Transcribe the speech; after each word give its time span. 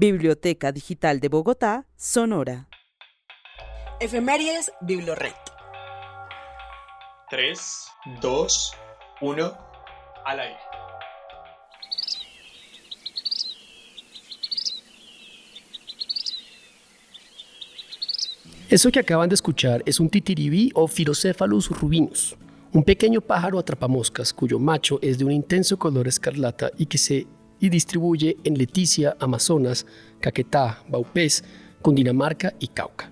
Biblioteca 0.00 0.70
Digital 0.70 1.18
de 1.18 1.28
Bogotá, 1.28 1.84
Sonora. 1.96 2.68
Efemérides 3.98 4.70
Biblored. 4.80 5.34
3, 7.28 7.88
2, 8.22 8.72
1, 9.20 9.58
al 10.24 10.38
aire. 10.38 10.56
Eso 18.70 18.92
que 18.92 19.00
acaban 19.00 19.28
de 19.28 19.34
escuchar 19.34 19.82
es 19.84 19.98
un 19.98 20.08
titiribí 20.08 20.70
o 20.76 20.86
Philocephalus 20.86 21.70
rubinus, 21.70 22.36
un 22.72 22.84
pequeño 22.84 23.20
pájaro 23.20 23.58
atrapamoscas 23.58 24.32
cuyo 24.32 24.60
macho 24.60 25.00
es 25.02 25.18
de 25.18 25.24
un 25.24 25.32
intenso 25.32 25.76
color 25.76 26.06
escarlata 26.06 26.70
y 26.78 26.86
que 26.86 26.98
se 26.98 27.26
distribuye 27.60 28.36
en 28.44 28.56
Leticia, 28.56 29.16
Amazonas, 29.18 29.86
Caquetá, 30.20 30.82
Baupés, 30.88 31.42
Cundinamarca 31.82 32.54
y 32.60 32.68
Cauca. 32.68 33.10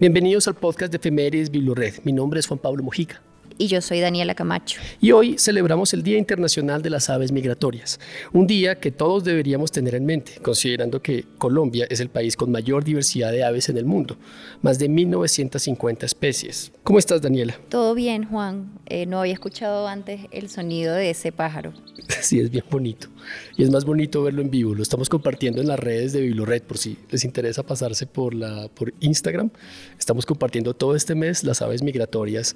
Bienvenidos 0.00 0.48
al 0.48 0.54
podcast 0.54 0.90
de 0.90 0.96
Efemérides 0.96 1.50
Biblored. 1.50 2.00
Mi 2.04 2.12
nombre 2.12 2.40
es 2.40 2.46
Juan 2.46 2.58
Pablo 2.58 2.82
Mojica 2.82 3.20
y 3.58 3.66
yo 3.66 3.82
soy 3.82 4.00
Daniela 4.00 4.34
Camacho. 4.34 4.80
Y 5.00 5.10
hoy 5.10 5.36
celebramos 5.38 5.92
el 5.92 6.02
Día 6.02 6.16
Internacional 6.16 6.80
de 6.80 6.90
las 6.90 7.10
Aves 7.10 7.32
Migratorias, 7.32 7.98
un 8.32 8.46
día 8.46 8.76
que 8.76 8.92
todos 8.92 9.24
deberíamos 9.24 9.72
tener 9.72 9.96
en 9.96 10.06
mente, 10.06 10.34
considerando 10.40 11.02
que 11.02 11.24
Colombia 11.36 11.86
es 11.90 12.00
el 12.00 12.08
país 12.08 12.36
con 12.36 12.50
mayor 12.50 12.84
diversidad 12.84 13.32
de 13.32 13.44
aves 13.44 13.68
en 13.68 13.76
el 13.76 13.84
mundo, 13.84 14.16
más 14.62 14.78
de 14.78 14.88
1950 14.88 16.06
especies. 16.06 16.72
¿Cómo 16.84 16.98
estás, 16.98 17.20
Daniela? 17.20 17.58
Todo 17.68 17.94
bien, 17.94 18.24
Juan. 18.24 18.70
Eh, 18.86 19.06
no 19.06 19.20
había 19.20 19.34
escuchado 19.34 19.88
antes 19.88 20.20
el 20.30 20.48
sonido 20.48 20.94
de 20.94 21.10
ese 21.10 21.32
pájaro. 21.32 21.72
Sí, 22.28 22.40
es 22.40 22.50
bien 22.50 22.64
bonito. 22.70 23.08
Y 23.56 23.62
es 23.62 23.70
más 23.70 23.86
bonito 23.86 24.22
verlo 24.22 24.42
en 24.42 24.50
vivo. 24.50 24.74
Lo 24.74 24.82
estamos 24.82 25.08
compartiendo 25.08 25.62
en 25.62 25.68
las 25.68 25.80
redes 25.80 26.12
de 26.12 26.20
Biblored, 26.20 26.60
por 26.60 26.76
si 26.76 26.98
les 27.10 27.24
interesa 27.24 27.62
pasarse 27.62 28.06
por, 28.06 28.34
la, 28.34 28.68
por 28.68 28.92
Instagram. 29.00 29.48
Estamos 29.98 30.26
compartiendo 30.26 30.74
todo 30.74 30.94
este 30.94 31.14
mes 31.14 31.42
las 31.42 31.62
aves 31.62 31.82
migratorias 31.82 32.54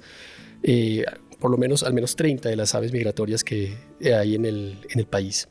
eh, 0.61 1.05
por 1.39 1.49
lo 1.49 1.57
menos 1.57 1.81
al 1.81 1.95
menos 1.95 2.15
30 2.15 2.49
de 2.49 2.55
las 2.55 2.75
aves 2.75 2.93
migratorias 2.93 3.43
que 3.43 3.73
hay 4.15 4.35
en 4.35 4.45
el, 4.45 4.77
en 4.91 4.99
el 4.99 5.07
país. 5.07 5.47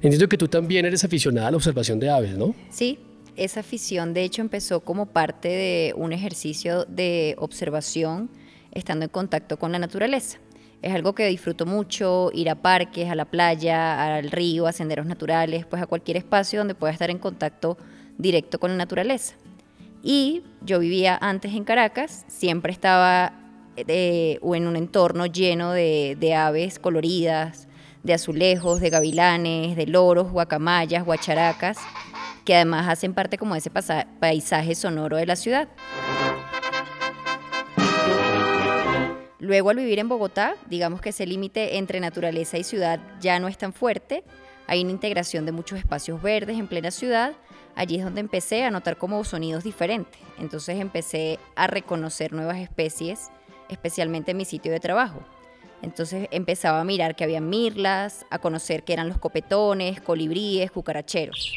Entiendo 0.00 0.26
que 0.30 0.38
tú 0.38 0.48
también 0.48 0.86
eres 0.86 1.04
aficionada 1.04 1.48
a 1.48 1.50
la 1.50 1.58
observación 1.58 2.00
de 2.00 2.08
aves, 2.08 2.38
¿no? 2.38 2.54
Sí, 2.70 2.98
esa 3.36 3.60
afición 3.60 4.14
de 4.14 4.22
hecho 4.24 4.40
empezó 4.40 4.80
como 4.80 5.04
parte 5.04 5.48
de 5.48 5.92
un 5.98 6.14
ejercicio 6.14 6.86
de 6.86 7.34
observación 7.36 8.30
estando 8.72 9.04
en 9.04 9.10
contacto 9.10 9.58
con 9.58 9.70
la 9.70 9.78
naturaleza. 9.78 10.38
Es 10.82 10.94
algo 10.94 11.14
que 11.14 11.26
disfruto 11.26 11.66
mucho, 11.66 12.30
ir 12.32 12.48
a 12.48 12.54
parques, 12.54 13.10
a 13.10 13.14
la 13.14 13.26
playa, 13.26 14.16
al 14.16 14.30
río, 14.30 14.66
a 14.66 14.72
senderos 14.72 15.06
naturales, 15.06 15.66
pues 15.66 15.82
a 15.82 15.86
cualquier 15.86 16.16
espacio 16.16 16.60
donde 16.60 16.74
pueda 16.74 16.92
estar 16.92 17.10
en 17.10 17.18
contacto 17.18 17.76
directo 18.16 18.58
con 18.58 18.70
la 18.70 18.76
naturaleza. 18.76 19.34
Y 20.02 20.42
yo 20.62 20.78
vivía 20.78 21.18
antes 21.20 21.52
en 21.52 21.64
Caracas, 21.64 22.24
siempre 22.28 22.72
estaba 22.72 23.34
o 24.40 24.54
en 24.54 24.66
un 24.66 24.76
entorno 24.76 25.26
lleno 25.26 25.72
de, 25.72 26.34
aves 26.36 26.78
coloridas, 26.78 27.68
de 28.02 28.14
azulejos, 28.14 28.80
de 28.80 28.90
gavilanes, 28.90 29.76
de 29.76 29.86
loros, 29.86 30.30
guacamayas, 30.30 31.04
guacharacas, 31.04 31.78
que 32.44 32.54
además 32.54 32.88
hacen 32.88 33.14
parte 33.14 33.38
como 33.38 33.54
de 33.54 33.60
ese 33.60 33.70
paisaje 34.18 34.74
sonoro 34.74 35.16
de 35.16 35.26
la 35.26 35.36
ciudad. 35.36 35.68
Luego 39.40 39.70
al 39.70 39.76
vivir 39.76 39.98
en 39.98 40.08
Bogotá, 40.08 40.54
digamos 40.68 41.00
que 41.00 41.08
ese 41.08 41.26
límite 41.26 41.78
entre 41.78 41.98
naturaleza 41.98 42.58
y 42.58 42.64
ciudad 42.64 43.00
ya 43.20 43.40
no 43.40 43.48
es 43.48 43.58
tan 43.58 43.72
fuerte, 43.72 44.22
hay 44.66 44.82
una 44.82 44.92
integración 44.92 45.46
de 45.46 45.52
muchos 45.52 45.78
espacios 45.78 46.22
verdes 46.22 46.58
en 46.58 46.68
plena 46.68 46.90
ciudad, 46.90 47.32
allí 47.74 47.96
es 47.96 48.04
donde 48.04 48.20
empecé 48.20 48.64
a 48.64 48.70
notar 48.70 48.98
como 48.98 49.24
sonidos 49.24 49.64
diferentes, 49.64 50.20
entonces 50.38 50.78
empecé 50.78 51.38
a 51.56 51.66
reconocer 51.66 52.32
nuevas 52.32 52.58
especies 52.58 53.30
especialmente 53.70 54.32
en 54.32 54.36
mi 54.36 54.44
sitio 54.44 54.72
de 54.72 54.80
trabajo. 54.80 55.20
Entonces 55.82 56.28
empezaba 56.30 56.80
a 56.80 56.84
mirar 56.84 57.16
que 57.16 57.24
había 57.24 57.40
mirlas, 57.40 58.26
a 58.30 58.38
conocer 58.38 58.82
que 58.82 58.92
eran 58.92 59.08
los 59.08 59.18
copetones, 59.18 60.00
colibríes, 60.00 60.70
cucaracheros. 60.70 61.54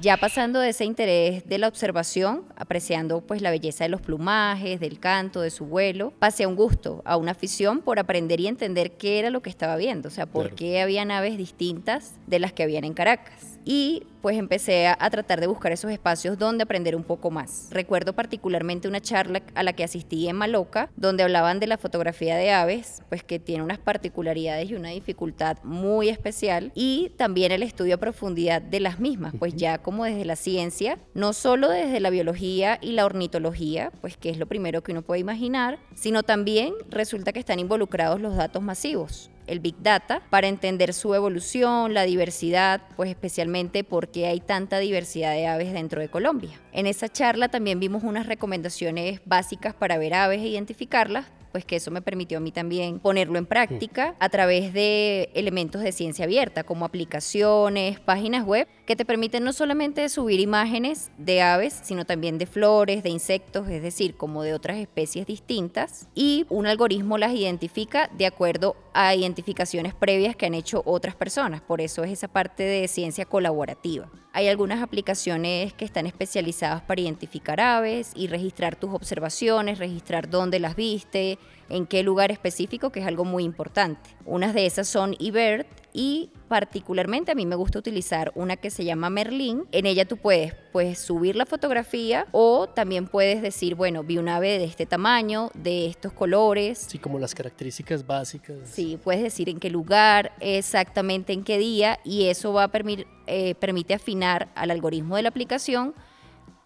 Ya 0.00 0.16
pasando 0.16 0.60
de 0.60 0.68
ese 0.68 0.84
interés 0.84 1.44
de 1.48 1.58
la 1.58 1.66
observación, 1.66 2.44
apreciando 2.54 3.20
pues 3.20 3.42
la 3.42 3.50
belleza 3.50 3.82
de 3.82 3.88
los 3.88 4.00
plumajes, 4.00 4.78
del 4.78 5.00
canto, 5.00 5.40
de 5.40 5.50
su 5.50 5.66
vuelo, 5.66 6.12
pasé 6.20 6.44
a 6.44 6.48
un 6.48 6.54
gusto, 6.54 7.02
a 7.04 7.16
una 7.16 7.32
afición 7.32 7.80
por 7.80 7.98
aprender 7.98 8.38
y 8.38 8.46
entender 8.46 8.92
qué 8.92 9.18
era 9.18 9.30
lo 9.30 9.42
que 9.42 9.50
estaba 9.50 9.74
viendo, 9.74 10.06
o 10.06 10.12
sea, 10.12 10.26
por 10.26 10.54
qué 10.54 10.80
había 10.80 11.04
naves 11.04 11.36
distintas 11.36 12.12
de 12.28 12.38
las 12.38 12.52
que 12.52 12.62
habían 12.62 12.84
en 12.84 12.94
Caracas 12.94 13.57
y 13.68 14.04
pues 14.22 14.38
empecé 14.38 14.86
a, 14.86 14.96
tratar 15.10 15.40
de 15.40 15.46
buscar 15.46 15.72
esos 15.72 15.90
espacios 15.90 16.38
donde 16.38 16.62
aprender 16.62 16.96
un 16.96 17.04
poco 17.04 17.30
más. 17.30 17.68
Recuerdo 17.70 18.14
particularmente 18.14 18.88
una 18.88 19.02
charla 19.02 19.42
a 19.54 19.62
la 19.62 19.74
que 19.74 19.84
asistí 19.84 20.26
en 20.26 20.36
Maloca, 20.36 20.88
donde 20.96 21.22
hablaban 21.22 21.60
de 21.60 21.66
la 21.66 21.76
fotografía 21.76 22.36
de 22.36 22.50
aves, 22.50 23.02
pues 23.10 23.22
que 23.22 23.38
tiene 23.38 23.62
unas 23.62 23.78
particularidades 23.78 24.70
y 24.70 24.74
una 24.74 24.88
dificultad 24.88 25.58
muy 25.64 26.08
especial, 26.08 26.72
y 26.74 27.12
también 27.18 27.52
el 27.52 27.62
estudio 27.62 27.96
a 27.96 27.98
profundidad 27.98 28.62
de 28.62 28.80
las 28.80 29.00
mismas, 29.00 29.34
pues 29.38 29.54
ya 29.54 29.76
como 29.76 30.04
desde 30.04 30.24
la 30.24 30.36
ciencia, 30.36 30.98
no 31.12 31.34
solo 31.34 31.68
desde 31.68 32.00
la 32.00 32.08
biología 32.08 32.78
y 32.80 32.92
la 32.92 33.04
ornitología, 33.04 33.92
pues 34.00 34.16
que 34.16 34.30
es 34.30 34.38
lo 34.38 34.46
primero 34.46 34.82
que 34.82 34.92
uno 34.92 35.02
puede 35.02 35.20
imaginar, 35.20 35.78
sino 35.94 36.22
también 36.22 36.72
resulta 36.88 37.34
que 37.34 37.40
están 37.40 37.58
involucrados 37.58 38.18
los 38.18 38.34
datos 38.34 38.62
masivos 38.62 39.30
el 39.48 39.60
Big 39.60 39.76
Data, 39.80 40.22
para 40.30 40.48
entender 40.48 40.92
su 40.94 41.14
evolución, 41.14 41.94
la 41.94 42.04
diversidad, 42.04 42.82
pues 42.96 43.10
especialmente 43.10 43.84
por 43.84 44.08
qué 44.08 44.26
hay 44.26 44.40
tanta 44.40 44.78
diversidad 44.78 45.32
de 45.32 45.46
aves 45.46 45.72
dentro 45.72 46.00
de 46.00 46.08
Colombia. 46.08 46.60
En 46.72 46.86
esa 46.86 47.08
charla 47.08 47.48
también 47.48 47.80
vimos 47.80 48.04
unas 48.04 48.26
recomendaciones 48.26 49.20
básicas 49.24 49.74
para 49.74 49.98
ver 49.98 50.14
aves 50.14 50.40
e 50.40 50.48
identificarlas, 50.48 51.26
pues 51.50 51.64
que 51.64 51.76
eso 51.76 51.90
me 51.90 52.02
permitió 52.02 52.38
a 52.38 52.40
mí 52.40 52.52
también 52.52 52.98
ponerlo 52.98 53.38
en 53.38 53.46
práctica 53.46 54.14
a 54.18 54.28
través 54.28 54.72
de 54.72 55.30
elementos 55.34 55.82
de 55.82 55.92
ciencia 55.92 56.24
abierta, 56.24 56.64
como 56.64 56.84
aplicaciones, 56.84 58.00
páginas 58.00 58.44
web, 58.44 58.68
que 58.86 58.96
te 58.96 59.04
permiten 59.04 59.44
no 59.44 59.52
solamente 59.52 60.08
subir 60.08 60.40
imágenes 60.40 61.10
de 61.18 61.42
aves, 61.42 61.80
sino 61.82 62.04
también 62.04 62.38
de 62.38 62.46
flores, 62.46 63.02
de 63.02 63.10
insectos, 63.10 63.68
es 63.68 63.82
decir, 63.82 64.16
como 64.16 64.42
de 64.42 64.54
otras 64.54 64.78
especies 64.78 65.26
distintas, 65.26 66.08
y 66.14 66.46
un 66.48 66.66
algoritmo 66.66 67.18
las 67.18 67.34
identifica 67.34 68.10
de 68.16 68.26
acuerdo 68.26 68.76
a 68.94 69.14
identificaciones 69.14 69.94
previas 69.94 70.36
que 70.36 70.46
han 70.46 70.54
hecho 70.54 70.82
otras 70.84 71.14
personas, 71.14 71.60
por 71.60 71.80
eso 71.80 72.04
es 72.04 72.12
esa 72.12 72.28
parte 72.28 72.62
de 72.62 72.88
ciencia 72.88 73.24
colaborativa. 73.24 74.10
Hay 74.38 74.46
algunas 74.46 74.82
aplicaciones 74.84 75.72
que 75.72 75.84
están 75.84 76.06
especializadas 76.06 76.80
para 76.82 77.00
identificar 77.00 77.60
aves 77.60 78.12
y 78.14 78.28
registrar 78.28 78.76
tus 78.76 78.94
observaciones, 78.94 79.80
registrar 79.80 80.30
dónde 80.30 80.60
las 80.60 80.76
viste, 80.76 81.40
en 81.68 81.86
qué 81.86 82.02
lugar 82.02 82.30
específico, 82.30 82.90
que 82.90 83.00
es 83.00 83.06
algo 83.06 83.24
muy 83.24 83.44
importante. 83.44 84.10
Unas 84.24 84.54
de 84.54 84.66
esas 84.66 84.88
son 84.88 85.14
eBird 85.18 85.66
y 85.92 86.30
particularmente 86.48 87.32
a 87.32 87.34
mí 87.34 87.46
me 87.46 87.56
gusta 87.56 87.78
utilizar 87.78 88.32
una 88.34 88.56
que 88.56 88.70
se 88.70 88.84
llama 88.84 89.10
Merlin. 89.10 89.64
En 89.72 89.86
ella 89.86 90.06
tú 90.06 90.16
puedes 90.16 90.54
pues, 90.72 90.98
subir 90.98 91.36
la 91.36 91.46
fotografía 91.46 92.26
o 92.32 92.68
también 92.68 93.06
puedes 93.06 93.42
decir, 93.42 93.74
bueno, 93.74 94.02
vi 94.02 94.18
un 94.18 94.28
ave 94.28 94.58
de 94.58 94.64
este 94.64 94.86
tamaño, 94.86 95.50
de 95.54 95.86
estos 95.86 96.12
colores. 96.12 96.86
Sí, 96.88 96.98
como 96.98 97.18
las 97.18 97.34
características 97.34 98.06
básicas. 98.06 98.56
Sí, 98.64 98.98
puedes 99.02 99.22
decir 99.22 99.48
en 99.48 99.58
qué 99.58 99.70
lugar, 99.70 100.32
exactamente 100.40 101.32
en 101.32 101.44
qué 101.44 101.58
día 101.58 101.98
y 102.04 102.26
eso 102.26 102.52
va 102.52 102.64
a 102.64 102.68
permitir, 102.68 103.06
eh, 103.26 103.54
permite 103.56 103.94
afinar 103.94 104.48
al 104.54 104.70
algoritmo 104.70 105.16
de 105.16 105.22
la 105.22 105.28
aplicación 105.30 105.94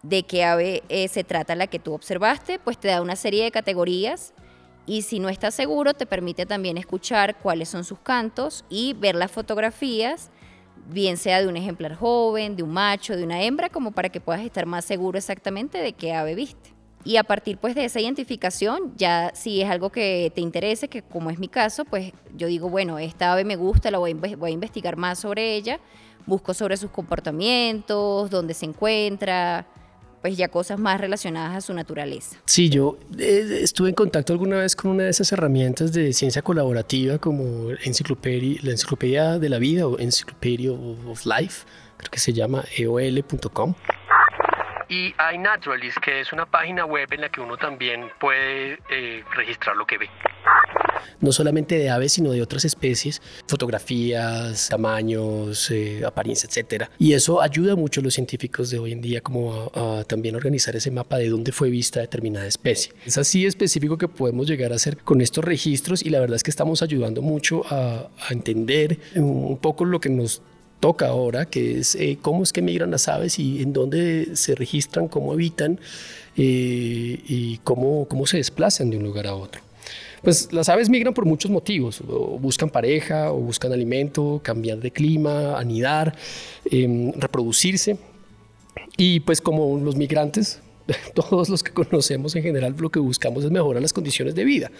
de 0.02 0.24
qué 0.24 0.44
ave 0.44 0.82
eh, 0.88 1.08
se 1.08 1.24
trata 1.24 1.54
la 1.54 1.68
que 1.68 1.78
tú 1.78 1.94
observaste, 1.94 2.58
pues 2.58 2.78
te 2.78 2.88
da 2.88 3.00
una 3.00 3.16
serie 3.16 3.44
de 3.44 3.50
categorías 3.52 4.34
y 4.86 5.02
si 5.02 5.20
no 5.20 5.28
estás 5.28 5.54
seguro, 5.54 5.94
te 5.94 6.06
permite 6.06 6.46
también 6.46 6.76
escuchar 6.76 7.38
cuáles 7.38 7.68
son 7.68 7.84
sus 7.84 7.98
cantos 8.00 8.64
y 8.68 8.94
ver 8.94 9.14
las 9.14 9.30
fotografías, 9.30 10.30
bien 10.88 11.16
sea 11.16 11.40
de 11.40 11.48
un 11.48 11.56
ejemplar 11.56 11.94
joven, 11.94 12.56
de 12.56 12.62
un 12.62 12.72
macho, 12.72 13.16
de 13.16 13.24
una 13.24 13.42
hembra, 13.42 13.68
como 13.68 13.92
para 13.92 14.08
que 14.08 14.20
puedas 14.20 14.42
estar 14.42 14.66
más 14.66 14.84
seguro 14.84 15.18
exactamente 15.18 15.78
de 15.78 15.92
qué 15.92 16.12
ave 16.12 16.34
viste. 16.34 16.72
Y 17.04 17.16
a 17.16 17.24
partir 17.24 17.58
pues 17.58 17.74
de 17.74 17.84
esa 17.84 18.00
identificación, 18.00 18.92
ya 18.96 19.32
si 19.34 19.60
es 19.60 19.68
algo 19.68 19.90
que 19.90 20.30
te 20.34 20.40
interese, 20.40 20.88
que 20.88 21.02
como 21.02 21.30
es 21.30 21.38
mi 21.38 21.48
caso, 21.48 21.84
pues 21.84 22.12
yo 22.36 22.46
digo, 22.46 22.68
bueno, 22.68 22.98
esta 22.98 23.32
ave 23.32 23.44
me 23.44 23.56
gusta, 23.56 23.90
la 23.90 23.98
voy 23.98 24.12
a, 24.12 24.36
voy 24.36 24.50
a 24.50 24.54
investigar 24.54 24.96
más 24.96 25.18
sobre 25.18 25.54
ella, 25.54 25.80
busco 26.26 26.54
sobre 26.54 26.76
sus 26.76 26.90
comportamientos, 26.90 28.30
dónde 28.30 28.54
se 28.54 28.66
encuentra, 28.66 29.66
pues 30.22 30.36
ya 30.36 30.48
cosas 30.48 30.78
más 30.78 31.00
relacionadas 31.00 31.56
a 31.56 31.60
su 31.60 31.74
naturaleza. 31.74 32.36
Sí, 32.46 32.70
yo 32.70 32.96
eh, 33.18 33.58
estuve 33.60 33.88
en 33.88 33.94
contacto 33.94 34.32
alguna 34.32 34.58
vez 34.58 34.76
con 34.76 34.92
una 34.92 35.04
de 35.04 35.10
esas 35.10 35.30
herramientas 35.32 35.92
de 35.92 36.12
ciencia 36.12 36.40
colaborativa 36.42 37.18
como 37.18 37.70
enciclopedia, 37.84 38.60
la 38.62 38.70
enciclopedia 38.70 39.38
de 39.38 39.48
la 39.48 39.58
vida 39.58 39.86
o 39.86 39.98
Encyclopedia 39.98 40.70
of 40.70 41.26
Life, 41.26 41.66
creo 41.96 42.10
que 42.10 42.20
se 42.20 42.32
llama 42.32 42.64
eol.com. 42.76 43.74
Y 44.88 45.14
iNaturalist, 45.34 45.98
que 45.98 46.20
es 46.20 46.32
una 46.32 46.46
página 46.46 46.84
web 46.84 47.08
en 47.12 47.22
la 47.22 47.28
que 47.28 47.40
uno 47.40 47.56
también 47.56 48.10
puede 48.20 48.78
eh, 48.90 49.24
registrar 49.34 49.76
lo 49.76 49.86
que 49.86 49.98
ve. 49.98 50.10
No 51.20 51.32
solamente 51.32 51.78
de 51.78 51.90
aves, 51.90 52.12
sino 52.12 52.32
de 52.32 52.42
otras 52.42 52.64
especies, 52.64 53.20
fotografías, 53.46 54.68
tamaños, 54.68 55.70
eh, 55.70 56.02
apariencia, 56.04 56.48
etc. 56.48 56.84
Y 56.98 57.12
eso 57.12 57.40
ayuda 57.40 57.76
mucho 57.76 58.00
a 58.00 58.04
los 58.04 58.14
científicos 58.14 58.70
de 58.70 58.78
hoy 58.78 58.92
en 58.92 59.00
día 59.00 59.20
como 59.20 59.70
a, 59.74 60.04
también 60.04 60.36
organizar 60.36 60.76
ese 60.76 60.90
mapa 60.90 61.18
de 61.18 61.28
dónde 61.28 61.52
fue 61.52 61.70
vista 61.70 62.00
determinada 62.00 62.46
especie. 62.46 62.92
Es 63.06 63.18
así 63.18 63.46
específico 63.46 63.98
que 63.98 64.08
podemos 64.08 64.46
llegar 64.46 64.72
a 64.72 64.76
hacer 64.76 64.96
con 64.98 65.20
estos 65.20 65.44
registros 65.44 66.02
y 66.04 66.10
la 66.10 66.20
verdad 66.20 66.36
es 66.36 66.42
que 66.42 66.50
estamos 66.50 66.82
ayudando 66.82 67.22
mucho 67.22 67.62
a, 67.70 68.08
entender 68.30 68.98
un 69.14 69.58
poco 69.58 69.84
lo 69.84 70.00
que 70.00 70.08
nos 70.08 70.42
toca 70.82 71.06
ahora, 71.06 71.46
que 71.46 71.78
es 71.78 71.94
eh, 71.94 72.18
cómo 72.20 72.42
es 72.42 72.52
que 72.52 72.60
migran 72.60 72.90
las 72.90 73.06
aves 73.06 73.38
y 73.38 73.62
en 73.62 73.72
dónde 73.72 74.34
se 74.34 74.56
registran, 74.56 75.06
cómo 75.06 75.32
habitan 75.32 75.78
eh, 76.36 77.20
y 77.28 77.58
cómo, 77.58 78.08
cómo 78.08 78.26
se 78.26 78.38
desplazan 78.38 78.90
de 78.90 78.96
un 78.96 79.04
lugar 79.04 79.28
a 79.28 79.34
otro. 79.36 79.60
Pues 80.22 80.52
las 80.52 80.68
aves 80.68 80.88
migran 80.88 81.14
por 81.14 81.26
muchos 81.26 81.50
motivos, 81.50 82.00
o 82.06 82.38
buscan 82.38 82.70
pareja, 82.70 83.32
o 83.32 83.38
buscan 83.38 83.72
alimento, 83.72 84.40
cambiar 84.42 84.78
de 84.78 84.90
clima, 84.92 85.58
anidar, 85.58 86.14
em, 86.64 87.12
reproducirse. 87.12 87.96
Y 88.96 89.20
pues 89.20 89.40
como 89.40 89.78
los 89.78 89.96
migrantes, 89.96 90.60
todos 91.14 91.48
los 91.48 91.62
que 91.62 91.72
conocemos 91.72 92.36
en 92.36 92.42
general, 92.42 92.74
lo 92.78 92.90
que 92.90 93.00
buscamos 93.00 93.44
es 93.44 93.50
mejorar 93.50 93.82
las 93.82 93.92
condiciones 93.92 94.34
de 94.34 94.44
vida, 94.44 94.70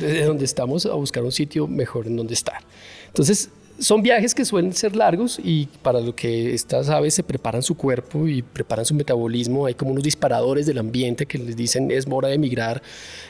desde 0.00 0.24
donde 0.24 0.44
estamos 0.44 0.86
a 0.86 0.94
buscar 0.94 1.22
un 1.22 1.32
sitio 1.32 1.68
mejor 1.68 2.06
en 2.06 2.16
donde 2.16 2.34
estar. 2.34 2.62
Entonces, 3.06 3.50
son 3.78 4.02
viajes 4.02 4.34
que 4.34 4.44
suelen 4.44 4.72
ser 4.72 4.96
largos 4.96 5.38
y 5.42 5.66
para 5.82 6.00
lo 6.00 6.14
que 6.14 6.52
estas 6.52 6.88
aves 6.88 7.14
se 7.14 7.22
preparan 7.22 7.62
su 7.62 7.76
cuerpo 7.76 8.26
y 8.26 8.42
preparan 8.42 8.84
su 8.84 8.94
metabolismo, 8.94 9.66
hay 9.66 9.74
como 9.74 9.92
unos 9.92 10.02
disparadores 10.02 10.66
del 10.66 10.78
ambiente 10.78 11.26
que 11.26 11.38
les 11.38 11.56
dicen 11.56 11.90
es 11.90 12.06
hora 12.10 12.28
de 12.28 12.34
emigrar 12.34 12.82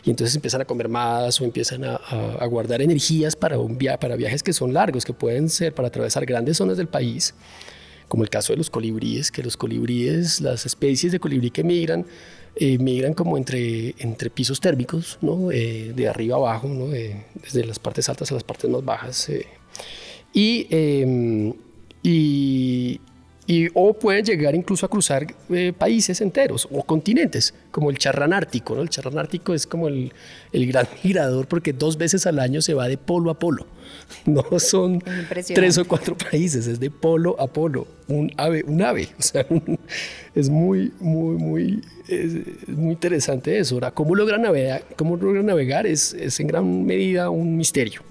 y 0.04 0.10
entonces 0.10 0.34
empiezan 0.34 0.62
a 0.62 0.64
comer 0.64 0.88
más 0.88 1.40
o 1.40 1.44
empiezan 1.44 1.84
a, 1.84 1.98
guardar 2.46 2.80
energías 2.80 3.36
para, 3.36 3.58
un 3.58 3.78
para 4.00 4.16
viajes 4.16 4.42
que 4.42 4.52
son 4.52 4.72
largos, 4.72 5.04
que 5.04 5.12
pueden 5.12 5.50
ser 5.50 5.74
para 5.74 5.88
atravesar 5.88 6.24
grandes 6.24 6.56
zonas 6.56 6.78
del 6.78 6.88
país, 6.88 7.34
como 8.08 8.22
el 8.22 8.30
caso 8.30 8.54
de 8.54 8.56
los 8.56 8.70
colibríes, 8.70 9.30
que 9.30 9.42
los 9.42 9.56
colibríes, 9.56 10.40
las 10.40 10.64
especies 10.64 11.12
de 11.12 11.20
colibrí 11.20 11.50
que 11.50 11.62
migran, 11.62 12.06
eh, 12.56 12.78
migran 12.78 13.12
como 13.12 13.36
entre, 13.36 13.94
entre 13.98 14.30
pisos 14.30 14.60
térmicos, 14.60 15.18
¿no? 15.20 15.52
Eh, 15.52 15.92
de 15.94 16.08
arriba 16.08 16.36
a 16.36 16.38
abajo, 16.38 16.68
¿no? 16.68 16.86
desde 16.86 17.64
las 17.66 17.78
partes 17.78 18.08
altas 18.08 18.32
a 18.32 18.34
las 18.34 18.44
partes 18.44 18.70
más 18.70 18.82
bajas. 18.82 19.28
Eh. 20.34 20.38
Y, 20.38 20.66
em, 20.70 21.54
y, 22.02 23.00
y, 23.46 23.68
o 23.74 23.94
pueden 23.94 24.24
llegar 24.24 24.54
incluso 24.54 24.84
a 24.84 24.90
cruzar 24.90 25.26
eh, 25.48 25.72
países 25.76 26.20
enteros 26.20 26.68
o 26.70 26.82
continentes, 26.82 27.54
como 27.70 27.90
el 27.90 27.98
charrán 27.98 28.32
ártico. 28.32 28.74
¿no? 28.74 28.82
El 28.82 28.90
charrán 28.90 29.18
ártico 29.18 29.54
es 29.54 29.66
como 29.66 29.88
el, 29.88 30.12
el, 30.52 30.66
gran 30.66 30.86
migrador 31.02 31.48
porque 31.48 31.72
dos 31.72 31.96
veces 31.96 32.26
al 32.26 32.38
año 32.38 32.60
se 32.60 32.74
va 32.74 32.88
de 32.88 32.98
polo 32.98 33.30
a 33.30 33.38
polo. 33.38 33.66
No 34.26 34.44
son 34.58 35.02
tres 35.28 35.78
o 35.78 35.84
cuatro 35.86 36.16
países, 36.16 36.66
es 36.66 36.78
de 36.78 36.90
polo 36.90 37.36
a 37.40 37.46
polo, 37.46 37.86
un 38.06 38.30
ave, 38.36 38.64
un 38.66 38.82
ave. 38.82 39.08
O 39.18 39.22
sea, 39.22 39.46
es 40.34 40.48
muy, 40.50 40.92
muy, 41.00 41.36
muy, 41.36 41.82
es, 42.06 42.68
muy 42.68 42.92
interesante 42.92 43.58
eso. 43.58 43.76
Ahora, 43.76 43.90
¿cómo 43.90 44.14
logran 44.14 44.42
navegar? 44.42 44.84
Cómo 44.96 45.16
logran 45.16 45.46
navegar 45.46 45.86
es, 45.86 46.12
es 46.14 46.38
en 46.40 46.46
gran 46.46 46.84
medida 46.84 47.30
un 47.30 47.56
misterio. 47.56 48.02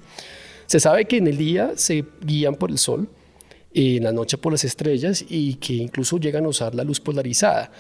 Se 0.67 0.79
sabe 0.79 1.05
que 1.05 1.17
en 1.17 1.27
el 1.27 1.37
día 1.37 1.71
se 1.75 2.03
guían 2.21 2.55
por 2.55 2.69
el 2.69 2.77
sol, 2.77 3.09
en 3.73 4.03
la 4.03 4.11
noche 4.11 4.37
por 4.37 4.51
las 4.51 4.63
estrellas 4.63 5.23
y 5.27 5.55
que 5.55 5.73
incluso 5.73 6.17
llegan 6.17 6.45
a 6.45 6.49
usar 6.49 6.75
la 6.75 6.83
luz 6.83 6.99
polarizada. 6.99 7.71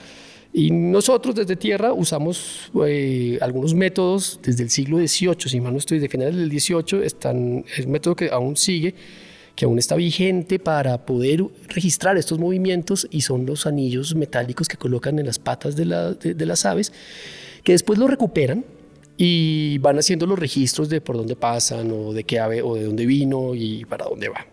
Y 0.53 0.71
nosotros 0.71 1.35
desde 1.35 1.57
Tierra 1.57 1.91
usamos 1.91 2.71
eh, 2.85 3.37
algunos 3.41 3.73
métodos 3.73 4.39
desde 4.41 4.63
el 4.63 4.69
siglo 4.69 4.97
XVIII, 4.97 5.35
si 5.49 5.59
mal 5.59 5.73
no 5.73 5.79
estoy, 5.79 5.99
de 5.99 6.07
finales 6.07 6.35
del 6.35 6.49
XVIII, 6.49 7.05
están, 7.05 7.65
el 7.75 7.87
método 7.87 8.15
que 8.15 8.29
aún 8.31 8.55
sigue, 8.55 8.95
que 9.55 9.65
aún 9.65 9.77
está 9.77 9.95
vigente 9.95 10.57
para 10.57 11.05
poder 11.05 11.43
registrar 11.67 12.17
estos 12.17 12.39
movimientos 12.39 13.07
y 13.11 13.21
son 13.21 13.45
los 13.45 13.65
anillos 13.65 14.15
metálicos 14.15 14.67
que 14.67 14.77
colocan 14.77 15.19
en 15.19 15.25
las 15.25 15.39
patas 15.39 15.75
de 15.75 15.85
las 15.85 16.65
aves, 16.65 16.93
que 17.63 17.73
después 17.73 17.99
lo 17.99 18.07
recuperan 18.07 18.63
y 19.17 19.79
van 19.79 19.97
haciendo 19.97 20.25
los 20.27 20.37
registros 20.37 20.89
de 20.89 21.01
por 21.01 21.17
dónde 21.17 21.35
pasan 21.35 21.91
o 21.91 22.13
de 22.13 22.23
qué 22.23 22.39
ave 22.39 22.61
o 22.61 22.75
de 22.75 22.83
dónde 22.83 23.05
vino 23.05 23.55
y 23.55 23.83
para 23.85 24.05
dónde 24.05 24.29
va. 24.29 24.45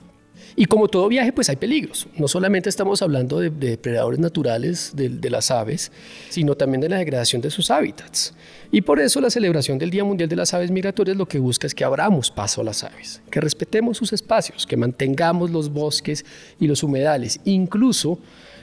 Y 0.57 0.67
como 0.67 0.87
todo 0.87 1.09
viaje, 1.09 1.33
pues 1.33 1.49
hay 1.49 1.57
peligros. 1.57 2.07
No 2.17 2.29
solamente 2.29 2.69
estamos 2.69 3.03
hablando 3.03 3.41
de, 3.41 3.51
depredadores 3.51 4.21
naturales 4.21 4.93
de, 4.95 5.09
de, 5.09 5.31
las 5.31 5.51
aves, 5.51 5.91
sino 6.29 6.55
también 6.55 6.81
de 6.81 6.89
la 6.89 6.99
degradación 6.99 7.43
de 7.43 7.51
sus 7.51 7.73
hábitats. 7.73 8.35
Y 8.71 8.83
por 8.83 9.01
eso 9.01 9.21
la 9.21 9.31
celebración 9.31 9.79
del 9.79 9.91
Día 9.91 10.05
Mundial 10.05 10.29
de 10.29 10.37
las 10.37 10.55
Aves 10.55 10.71
Migratorias 10.71 11.17
lo 11.17 11.27
que 11.27 11.41
busca 11.41 11.67
es 11.67 11.75
que 11.75 11.85
abramos 11.85 12.31
paso 12.31 12.61
a 12.61 12.65
las 12.65 12.85
aves, 12.85 13.21
que 13.31 13.41
respetemos 13.41 13.97
sus 13.97 14.13
espacios, 14.13 14.65
que 14.65 14.77
mantengamos 14.77 15.51
los 15.51 15.71
bosques 15.71 16.25
y 16.61 16.69
los 16.69 16.85
humedales, 16.85 17.41
incluso 17.45 18.19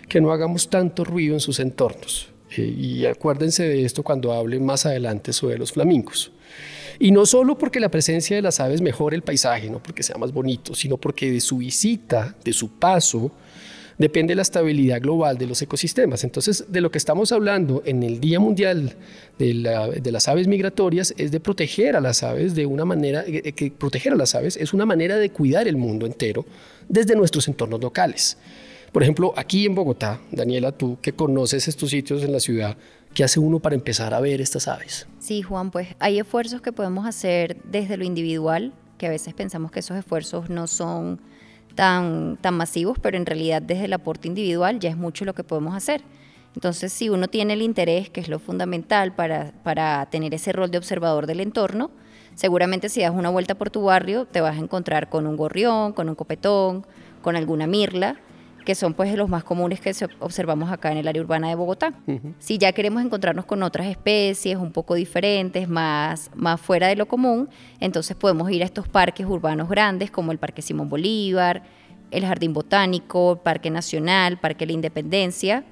que 0.07 0.21
no 0.21 0.31
hagamos 0.31 0.69
tanto 0.69 1.03
ruido 1.03 1.33
en 1.33 1.39
sus 1.41 1.59
entornos. 1.59 2.29
Eh, 2.57 2.61
y 2.61 3.05
acuérdense 3.05 3.63
de 3.63 3.85
esto 3.85 4.03
cuando 4.03 4.33
hable 4.33 4.59
más 4.59 4.85
adelante 4.85 5.33
sobre 5.33 5.57
los 5.57 5.71
flamingos. 5.71 6.31
Y 6.99 7.11
no 7.11 7.25
solo 7.25 7.57
porque 7.57 7.79
la 7.79 7.89
presencia 7.89 8.35
de 8.35 8.41
las 8.41 8.59
aves 8.59 8.81
mejore 8.81 9.15
el 9.15 9.23
paisaje, 9.23 9.69
no 9.69 9.81
porque 9.81 10.03
sea 10.03 10.17
más 10.17 10.31
bonito, 10.31 10.75
sino 10.75 10.97
porque 10.97 11.31
de 11.31 11.41
su 11.41 11.57
visita, 11.57 12.35
de 12.43 12.53
su 12.53 12.69
paso, 12.69 13.31
depende 13.97 14.35
la 14.35 14.41
estabilidad 14.41 14.99
global 14.99 15.37
de 15.37 15.47
los 15.47 15.61
ecosistemas. 15.61 16.23
Entonces, 16.23 16.65
de 16.67 16.81
lo 16.81 16.91
que 16.91 16.97
estamos 16.97 17.31
hablando 17.31 17.81
en 17.85 18.03
el 18.03 18.19
Día 18.19 18.39
Mundial 18.39 18.95
de, 19.37 19.99
de 20.01 20.11
las 20.11 20.27
Aves 20.27 20.47
Migratorias 20.47 21.13
es 21.17 21.31
de 21.31 21.39
proteger 21.39 21.95
a 21.95 22.01
las 22.01 22.23
aves 22.23 22.55
de 22.55 22.65
una 22.65 22.83
manera, 22.83 23.21
eh, 23.21 23.41
eh, 23.45 23.51
que 23.53 23.71
proteger 23.71 24.13
a 24.13 24.15
las 24.15 24.35
aves 24.35 24.57
es 24.57 24.73
una 24.73 24.85
manera 24.85 25.17
de 25.17 25.29
cuidar 25.29 25.67
el 25.67 25.77
mundo 25.77 26.05
entero 26.05 26.45
desde 26.89 27.15
nuestros 27.15 27.47
entornos 27.47 27.79
locales. 27.79 28.37
Por 28.91 29.03
ejemplo, 29.03 29.33
aquí 29.37 29.65
en 29.65 29.73
Bogotá, 29.73 30.19
Daniela, 30.31 30.73
tú 30.73 30.97
que 31.01 31.13
conoces 31.13 31.67
estos 31.69 31.91
sitios 31.91 32.23
en 32.23 32.33
la 32.33 32.41
ciudad, 32.41 32.75
¿qué 33.13 33.23
hace 33.23 33.39
uno 33.39 33.59
para 33.59 33.75
empezar 33.75 34.13
a 34.13 34.19
ver 34.19 34.41
estas 34.41 34.67
aves? 34.67 35.07
Sí, 35.19 35.41
Juan, 35.41 35.71
pues 35.71 35.95
hay 35.99 36.19
esfuerzos 36.19 36.61
que 36.61 36.73
podemos 36.73 37.05
hacer 37.05 37.57
desde 37.63 37.95
lo 37.95 38.03
individual, 38.03 38.73
que 38.97 39.07
a 39.07 39.09
veces 39.09 39.33
pensamos 39.33 39.71
que 39.71 39.79
esos 39.79 39.97
esfuerzos 39.97 40.49
no 40.49 40.67
son 40.67 41.21
tan, 41.75 42.37
tan 42.41 42.55
masivos, 42.55 42.99
pero 42.99 43.15
en 43.15 43.25
realidad 43.25 43.61
desde 43.61 43.85
el 43.85 43.93
aporte 43.93 44.27
individual 44.27 44.79
ya 44.79 44.89
es 44.89 44.97
mucho 44.97 45.23
lo 45.23 45.33
que 45.33 45.45
podemos 45.45 45.73
hacer. 45.73 46.01
Entonces, 46.53 46.91
si 46.91 47.07
uno 47.07 47.29
tiene 47.29 47.53
el 47.53 47.61
interés, 47.61 48.09
que 48.09 48.19
es 48.19 48.27
lo 48.27 48.39
fundamental 48.39 49.15
para, 49.15 49.53
para 49.63 50.05
tener 50.07 50.33
ese 50.33 50.51
rol 50.51 50.69
de 50.69 50.77
observador 50.77 51.27
del 51.27 51.39
entorno, 51.39 51.91
seguramente 52.35 52.89
si 52.89 52.99
das 52.99 53.11
una 53.11 53.29
vuelta 53.29 53.55
por 53.55 53.69
tu 53.69 53.83
barrio 53.83 54.25
te 54.25 54.41
vas 54.41 54.57
a 54.57 54.59
encontrar 54.59 55.09
con 55.09 55.27
un 55.27 55.37
gorrión, 55.37 55.93
con 55.93 56.09
un 56.09 56.15
copetón, 56.15 56.85
con 57.21 57.37
alguna 57.37 57.67
mirla, 57.67 58.19
que 58.65 58.75
son 58.75 58.93
pues 58.93 59.13
los 59.15 59.29
más 59.29 59.43
comunes 59.43 59.79
que 59.79 59.93
observamos 60.19 60.71
acá 60.71 60.91
en 60.91 60.97
el 60.97 61.07
área 61.07 61.21
urbana 61.21 61.49
de 61.49 61.55
Bogotá. 61.55 61.93
Si 62.39 62.57
ya 62.57 62.71
queremos 62.71 63.03
encontrarnos 63.03 63.45
con 63.45 63.63
otras 63.63 63.87
especies 63.87 64.57
un 64.57 64.71
poco 64.71 64.95
diferentes, 64.95 65.67
más, 65.67 66.31
más 66.35 66.59
fuera 66.59 66.87
de 66.87 66.95
lo 66.95 67.07
común, 67.07 67.49
entonces 67.79 68.15
podemos 68.15 68.51
ir 68.51 68.61
a 68.61 68.65
estos 68.65 68.87
parques 68.87 69.25
urbanos 69.25 69.69
grandes 69.69 70.11
como 70.11 70.31
el 70.31 70.37
Parque 70.37 70.61
Simón 70.61 70.89
Bolívar, 70.89 71.63
el 72.11 72.25
Jardín 72.25 72.53
Botánico, 72.53 73.41
Parque 73.43 73.69
Nacional, 73.69 74.39
Parque 74.39 74.65
La 74.65 74.73
Independencia, 74.73 75.63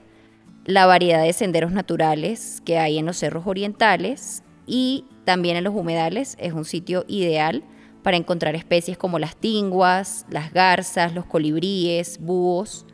la 0.66 0.86
variedad 0.86 1.24
de 1.24 1.34
senderos 1.34 1.72
naturales 1.72 2.62
que 2.66 2.78
hay 2.78 2.98
en 2.98 3.06
los 3.06 3.18
cerros 3.18 3.46
orientales 3.48 4.44
y 4.66 5.06
también 5.26 5.58
en 5.58 5.64
los 5.64 5.74
humedales 5.74 6.38
es 6.40 6.54
un 6.54 6.66
sitio 6.66 7.06
ideal 7.08 7.64
para 8.04 8.18
encontrar 8.18 8.56
especies 8.56 8.98
como 8.98 9.20
las 9.20 9.36
tinguas, 9.36 10.26
las 10.30 10.54
garzas, 10.54 11.14
los 11.14 11.26
colibríes, 11.26 12.20
búhos. 12.20 12.86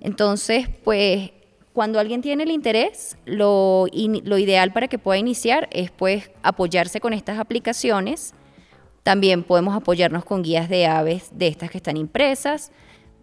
Entonces, 0.00 0.68
pues 0.84 1.30
cuando 1.72 1.98
alguien 1.98 2.20
tiene 2.22 2.42
el 2.42 2.50
interés, 2.50 3.16
lo, 3.26 3.86
ideal 3.92 4.72
para 4.72 4.88
que 4.88 4.98
pueda 4.98 5.18
iniciar 5.18 5.68
es 5.70 5.90
pues 5.90 6.30
apoyarse 6.42 7.00
con 7.00 7.12
estas 7.12 7.38
aplicaciones. 7.38 8.34
También 9.02 9.44
podemos 9.44 9.74
apoyarnos 9.74 10.24
con 10.24 10.42
guías 10.42 10.68
de 10.68 10.86
aves 10.86 11.30
de 11.32 11.46
estas 11.46 11.70
que 11.70 11.78
están 11.78 11.96
impresas. 11.96 12.72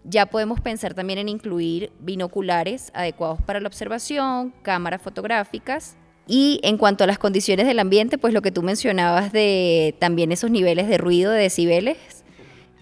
Ya 0.04 0.28
podemos 0.28 0.62
pensar 0.62 0.94
también 0.94 1.20
en 1.20 1.30
incluir 1.30 1.92
binoculares 2.00 2.92
adecuados 2.94 3.42
para 3.42 3.60
la 3.60 3.68
observación, 3.68 4.54
cámaras 4.62 5.02
fotográficas 5.02 5.98
y 6.28 6.60
en 6.64 6.78
cuanto 6.78 7.06
a 7.06 7.08
las 7.08 7.18
condiciones 7.18 7.66
del 7.66 7.80
ambiente, 7.80 8.18
pues 8.18 8.34
lo 8.34 8.42
que 8.42 8.52
tú 8.52 8.62
mencionabas 8.62 9.32
de 9.32 9.96
también 10.00 10.32
esos 10.32 10.52
niveles 10.52 10.88
de 10.90 10.98
ruido, 10.98 11.32
de 11.32 11.42
decibeles, 11.42 12.17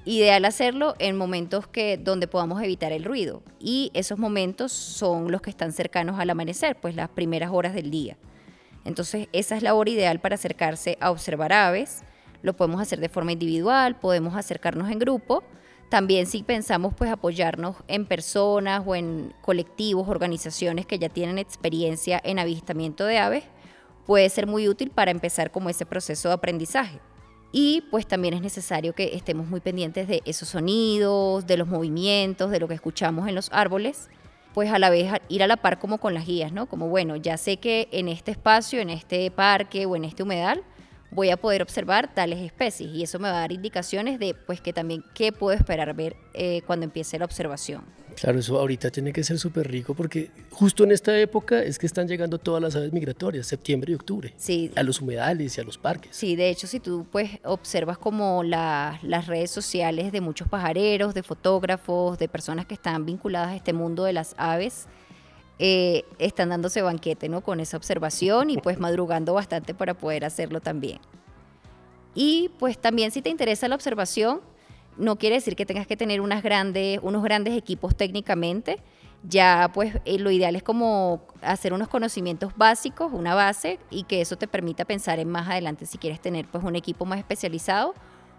ideal 0.06 0.46
hacerlo 0.46 0.96
en 1.00 1.18
momentos 1.18 1.68
que, 1.68 1.98
donde 1.98 2.28
podamos 2.28 2.62
evitar 2.62 2.92
el 2.92 3.04
ruido. 3.04 3.44
Y 3.60 3.92
esos 3.94 4.18
momentos 4.18 4.72
son 4.72 5.32
los 5.32 5.42
que 5.42 5.50
están 5.50 5.74
cercanos 5.74 6.20
al 6.20 6.30
amanecer, 6.30 6.78
pues 6.80 6.96
las 6.96 7.10
primeras 7.10 7.52
horas 7.52 7.74
del 7.74 7.92
día. 7.92 8.18
Entonces, 8.86 9.28
esa 9.34 9.58
es 9.58 9.64
la 9.64 9.74
hora 9.74 9.90
ideal 9.90 10.20
para 10.20 10.36
acercarse 10.36 10.98
a 11.02 11.12
observar 11.12 11.52
aves. 11.52 12.04
Lo 12.44 12.56
podemos 12.56 12.80
hacer 12.80 13.00
de 13.00 13.10
forma 13.10 13.32
individual, 13.32 13.96
podemos 13.98 14.36
acercarnos 14.36 14.92
en 14.92 15.00
grupo 15.00 15.44
también 15.90 16.26
si 16.26 16.42
pensamos 16.44 16.94
pues 16.94 17.12
apoyarnos 17.12 17.78
en 17.88 18.06
personas 18.06 18.84
o 18.86 18.96
en 18.96 19.34
colectivos, 19.42 20.08
organizaciones 20.08 20.86
que 20.86 21.00
ya 21.00 21.10
tienen 21.10 21.38
experiencia 21.38 22.20
en 22.24 22.40
avistamiento 22.40 23.06
de 23.06 23.20
aves, 23.20 23.44
puede 24.06 24.30
ser 24.30 24.48
muy 24.48 24.68
útil 24.68 24.90
para 24.90 25.12
empezar 25.12 25.52
como 25.52 25.70
ese 25.70 25.86
proceso 25.86 26.30
de 26.30 26.34
aprendizaje. 26.34 27.00
Y 27.58 27.84
pues 27.90 28.06
también 28.06 28.34
es 28.34 28.42
necesario 28.42 28.92
que 28.92 29.16
estemos 29.16 29.48
muy 29.48 29.62
pendientes 29.62 30.10
de 30.10 30.22
esos 30.26 30.50
sonidos, 30.50 31.48
de 31.48 31.56
los 31.56 31.70
movimientos, 31.70 32.52
de 32.52 32.60
lo 32.60 32.68
que 32.68 32.74
escuchamos 32.74 33.30
en 33.30 33.36
los 33.36 33.50
árboles, 33.54 34.10
pues 34.54 34.70
a 34.74 34.78
la 34.78 34.90
vez 34.90 35.10
ir 35.30 35.42
a 35.42 35.48
la 35.48 35.56
par 35.56 35.80
como 35.80 35.98
con 35.98 36.14
las 36.14 36.26
guías, 36.26 36.52
¿no? 36.52 36.66
Como 36.66 36.90
bueno, 36.90 37.16
ya 37.16 37.38
sé 37.38 37.56
que 37.56 37.88
en 37.94 38.10
este 38.10 38.32
espacio, 38.32 38.82
en 38.82 38.90
este 38.90 39.32
parque 39.32 39.86
o 39.86 39.96
en 39.96 40.04
este 40.04 40.24
humedal, 40.24 40.64
voy 41.16 41.30
a 41.30 41.38
poder 41.38 41.62
observar 41.62 42.14
tales 42.14 42.40
especies 42.40 42.92
y 42.94 43.02
eso 43.02 43.18
me 43.18 43.30
va 43.30 43.38
a 43.38 43.40
dar 43.42 43.52
indicaciones 43.52 44.20
de 44.20 44.36
pues 44.36 44.62
que 44.62 44.74
también 44.74 45.04
qué 45.14 45.32
puedo 45.32 45.58
esperar 45.58 45.94
ver 45.96 46.16
eh, 46.34 46.62
cuando 46.68 46.84
empiece 46.84 47.18
la 47.18 47.26
observación. 47.26 47.84
Claro, 48.16 48.40
eso 48.40 48.58
ahorita 48.58 48.92
tiene 48.92 49.12
que 49.12 49.24
ser 49.24 49.40
súper 49.40 49.70
rico 49.70 49.94
porque 49.94 50.32
justo 50.52 50.84
en 50.84 50.92
esta 50.92 51.18
época 51.20 51.62
es 51.62 51.78
que 51.78 51.86
están 51.86 52.08
llegando 52.08 52.38
todas 52.38 52.62
las 52.62 52.76
aves 52.76 52.94
migratorias, 52.94 53.46
septiembre 53.48 53.92
y 53.92 53.96
octubre, 53.96 54.34
sí. 54.38 54.72
a 54.76 54.84
los 54.84 55.02
humedales 55.02 55.58
y 55.58 55.62
a 55.62 55.64
los 55.64 55.78
parques. 55.78 56.16
Sí, 56.16 56.36
de 56.36 56.50
hecho, 56.50 56.68
si 56.68 56.80
tú 56.80 57.06
pues 57.12 57.32
observas 57.44 57.98
como 57.98 58.44
las 58.44 59.28
redes 59.28 59.52
sociales 59.52 60.12
de 60.12 60.22
muchos 60.22 60.48
pajareros, 60.48 61.14
de 61.14 61.24
fotógrafos, 61.24 62.18
de 62.18 62.28
personas 62.30 62.66
que 62.66 62.74
están 62.74 63.06
vinculadas 63.06 63.50
a 63.50 63.56
este 63.56 63.74
mundo 63.74 64.06
de 64.06 64.14
las 64.14 64.34
aves, 64.38 64.88
eh, 65.58 66.04
están 66.20 66.50
dándose 66.50 66.82
banquete 66.82 67.30
¿no? 67.30 67.42
con 67.42 67.60
esa 67.60 67.78
observación 67.78 68.50
y 68.50 68.58
pues 68.58 68.80
madrugando 68.80 69.34
bastante 69.34 69.74
para 69.74 69.94
poder 69.94 70.26
hacerlo 70.26 70.60
también. 70.60 71.00
Y 72.14 72.52
pues 72.60 72.78
también 72.78 73.12
si 73.12 73.22
te 73.22 73.30
interesa 73.30 73.68
la 73.68 73.76
observación, 73.76 74.42
no 74.98 75.18
quiere 75.18 75.36
decir 75.36 75.56
que 75.56 75.66
tengas 75.66 75.88
que 75.88 75.98
tener 75.98 76.22
unos 76.22 76.42
grandes 76.44 77.58
equipos 77.58 77.96
técnicamente. 77.96 78.78
Ya 79.28 79.72
pues 79.74 79.96
eh, 80.06 80.20
lo 80.20 80.30
ideal 80.30 80.56
es 80.56 80.64
como 80.64 81.24
hacer 81.42 81.74
unos 81.74 81.88
conocimientos 81.88 82.54
básicos, 82.56 83.12
una 83.12 83.34
base, 83.34 83.80
y 83.90 84.04
que 84.04 84.22
eso 84.22 84.38
te 84.38 84.48
permita 84.48 84.86
pensar 84.86 85.20
en 85.20 85.30
más 85.30 85.50
adelante 85.50 85.86
si 85.86 85.98
quieres 85.98 86.22
tener 86.22 86.46
pues 86.46 86.64
un 86.64 86.76
equipo 86.76 87.06
más 87.06 87.20
especializado 87.20 87.96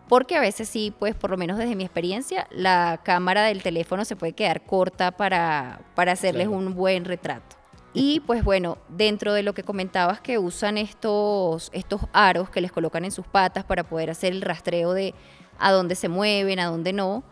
porque 0.09 0.37
a 0.37 0.41
veces 0.41 0.69
sí, 0.69 0.93
pues 0.97 1.15
por 1.15 1.31
lo 1.31 1.37
menos 1.37 1.59
desde 1.59 1.75
mi 1.75 1.85
experiencia, 1.85 2.47
la 2.51 3.01
cámara 3.03 3.45
del 3.45 3.63
teléfono 3.63 4.05
se 4.05 4.17
puede 4.17 4.33
quedar 4.33 4.65
corta 4.65 5.13
para, 5.13 5.81
para 5.95 6.13
hacerles 6.13 6.49
un 6.49 6.75
buen 6.75 7.05
retrato. 7.05 7.57
Y 7.93 8.21
pues 8.21 8.45
bueno, 8.45 8.77
dentro 8.89 9.33
de 9.33 9.43
lo 9.43 9.55
que 9.55 9.63
comentabas 9.63 10.21
que 10.21 10.39
usan 10.39 10.77
estos, 10.77 11.71
estos 11.73 12.03
aros 12.13 12.51
que 12.51 12.61
les 12.61 12.71
colocan 12.71 13.07
en 13.07 13.11
sus 13.11 13.27
patas 13.27 13.65
para 13.65 13.85
poder 13.85 14.11
hacer 14.11 14.35
el 14.35 14.43
rastreo 14.43 14.93
de 14.93 15.15
a 15.59 15.73
dónde 15.73 15.95
se 15.95 16.09
mueven, 16.09 16.59
a 16.59 16.67
dónde 16.67 16.93
no, 16.93 17.25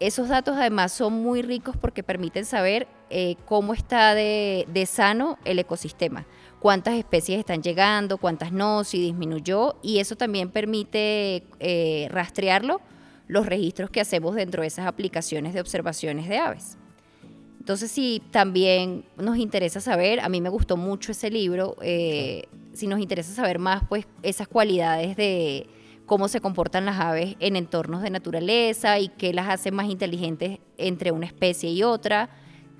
esos 0.00 0.28
datos 0.28 0.56
además 0.56 0.92
son 0.92 1.14
muy 1.14 1.42
ricos 1.42 1.76
porque 1.76 2.02
permiten 2.02 2.44
saber 2.44 2.86
eh, 3.10 3.36
cómo 3.46 3.72
está 3.72 4.14
de, 4.14 4.66
de 4.72 4.86
sano 4.86 5.38
el 5.44 5.58
ecosistema 5.58 6.26
cuántas 6.66 6.94
especies 6.94 7.38
están 7.38 7.62
llegando, 7.62 8.18
cuántas 8.18 8.50
no, 8.50 8.84
si 8.84 8.98
disminuyó, 8.98 9.76
y 9.82 9.98
eso 9.98 10.16
también 10.16 10.50
permite 10.50 11.44
eh, 11.60 12.08
rastrearlo, 12.10 12.80
los 13.28 13.46
registros 13.46 13.88
que 13.90 14.00
hacemos 14.00 14.34
dentro 14.34 14.62
de 14.62 14.68
esas 14.68 14.86
aplicaciones 14.86 15.54
de 15.54 15.60
observaciones 15.60 16.28
de 16.28 16.38
aves. 16.38 16.76
Entonces, 17.60 17.90
si 17.90 18.22
también 18.32 19.04
nos 19.16 19.36
interesa 19.38 19.80
saber, 19.80 20.18
a 20.20 20.28
mí 20.28 20.40
me 20.40 20.48
gustó 20.48 20.76
mucho 20.76 21.12
ese 21.12 21.30
libro, 21.30 21.76
eh, 21.82 22.48
si 22.72 22.86
nos 22.86 23.00
interesa 23.00 23.32
saber 23.32 23.58
más, 23.58 23.82
pues 23.88 24.06
esas 24.22 24.46
cualidades 24.48 25.16
de 25.16 25.68
cómo 26.06 26.28
se 26.28 26.40
comportan 26.40 26.86
las 26.86 26.98
aves 26.98 27.36
en 27.40 27.56
entornos 27.56 28.02
de 28.02 28.10
naturaleza 28.10 28.98
y 28.98 29.08
qué 29.08 29.32
las 29.32 29.48
hace 29.48 29.70
más 29.70 29.90
inteligentes 29.90 30.58
entre 30.78 31.10
una 31.10 31.26
especie 31.26 31.70
y 31.70 31.82
otra, 31.82 32.30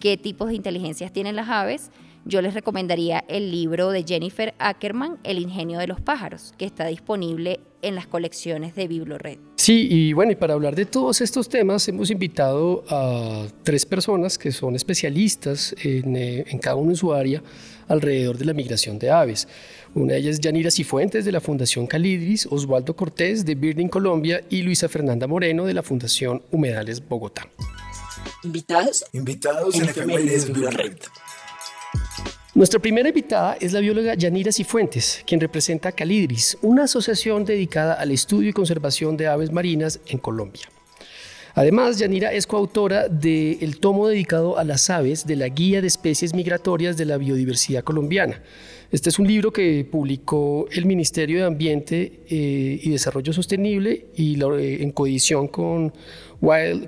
qué 0.00 0.16
tipos 0.16 0.48
de 0.48 0.54
inteligencias 0.54 1.12
tienen 1.12 1.36
las 1.36 1.48
aves, 1.48 1.90
yo 2.28 2.42
les 2.42 2.54
recomendaría 2.54 3.24
el 3.28 3.52
libro 3.52 3.90
de 3.90 4.02
Jennifer 4.02 4.52
Ackerman, 4.58 5.18
El 5.22 5.38
ingenio 5.38 5.78
de 5.78 5.86
los 5.86 6.00
pájaros, 6.00 6.54
que 6.58 6.64
está 6.64 6.84
disponible 6.86 7.60
en 7.82 7.94
las 7.94 8.08
colecciones 8.08 8.74
de 8.74 8.88
BibloRed. 8.88 9.38
Sí, 9.54 9.86
y 9.88 10.12
bueno, 10.12 10.32
y 10.32 10.34
para 10.34 10.54
hablar 10.54 10.74
de 10.74 10.86
todos 10.86 11.20
estos 11.20 11.48
temas 11.48 11.86
hemos 11.86 12.10
invitado 12.10 12.82
a 12.88 13.46
tres 13.62 13.86
personas 13.86 14.38
que 14.38 14.50
son 14.50 14.74
especialistas 14.74 15.72
en, 15.84 16.16
eh, 16.16 16.44
en 16.48 16.58
cada 16.58 16.74
uno 16.74 16.90
en 16.90 16.96
su 16.96 17.12
área 17.12 17.42
alrededor 17.86 18.38
de 18.38 18.44
la 18.44 18.54
migración 18.54 18.98
de 18.98 19.10
aves. 19.10 19.46
Una 19.96 20.12
de 20.12 20.18
ellas 20.18 20.34
es 20.34 20.40
Yanira 20.42 20.70
Cifuentes 20.70 21.24
de 21.24 21.32
la 21.32 21.40
Fundación 21.40 21.86
Calidris, 21.86 22.46
Osvaldo 22.50 22.94
Cortés 22.94 23.46
de 23.46 23.54
Birding 23.54 23.88
Colombia 23.88 24.42
y 24.50 24.60
Luisa 24.60 24.90
Fernanda 24.90 25.26
Moreno 25.26 25.64
de 25.64 25.72
la 25.72 25.82
Fundación 25.82 26.42
Humedales 26.50 27.00
Bogotá. 27.08 27.48
Invitados. 28.44 29.06
Invitados 29.14 29.74
en, 29.76 29.84
Efemérides 29.84 30.48
BibloRed. 30.48 30.98
Nuestra 32.54 32.78
primera 32.78 33.08
invitada 33.08 33.56
es 33.58 33.72
la 33.72 33.80
bióloga 33.80 34.12
Yanira 34.12 34.52
Cifuentes, 34.52 35.22
quien 35.26 35.40
representa 35.40 35.90
Calidris, 35.92 36.58
una 36.60 36.84
asociación 36.84 37.46
dedicada 37.46 37.94
al 37.94 38.10
estudio 38.10 38.50
y 38.50 38.52
conservación 38.52 39.16
de 39.16 39.28
aves 39.28 39.50
marinas 39.50 40.00
en 40.08 40.18
Colombia. 40.18 40.68
Además, 41.54 41.98
Yanira 41.98 42.34
es 42.34 42.46
coautora 42.46 43.08
del 43.08 43.80
tomo 43.80 44.08
dedicado 44.08 44.58
a 44.58 44.64
las 44.64 44.90
aves 44.90 45.26
de 45.26 45.36
la 45.36 45.48
Guía 45.48 45.80
de 45.80 45.86
Especies 45.86 46.34
Migratorias 46.34 46.98
de 46.98 47.06
la 47.06 47.16
Biodiversidad 47.16 47.82
Colombiana. 47.82 48.42
Este 48.92 49.08
es 49.08 49.18
un 49.18 49.26
libro 49.26 49.52
que 49.52 49.84
publicó 49.84 50.68
el 50.70 50.86
Ministerio 50.86 51.38
de 51.38 51.44
Ambiente 51.44 52.20
eh, 52.28 52.80
y 52.82 52.90
Desarrollo 52.90 53.32
Sostenible 53.32 54.06
y 54.14 54.40
eh, 54.40 54.82
en 54.82 54.92
coedición 54.92 55.48
con, 55.48 55.92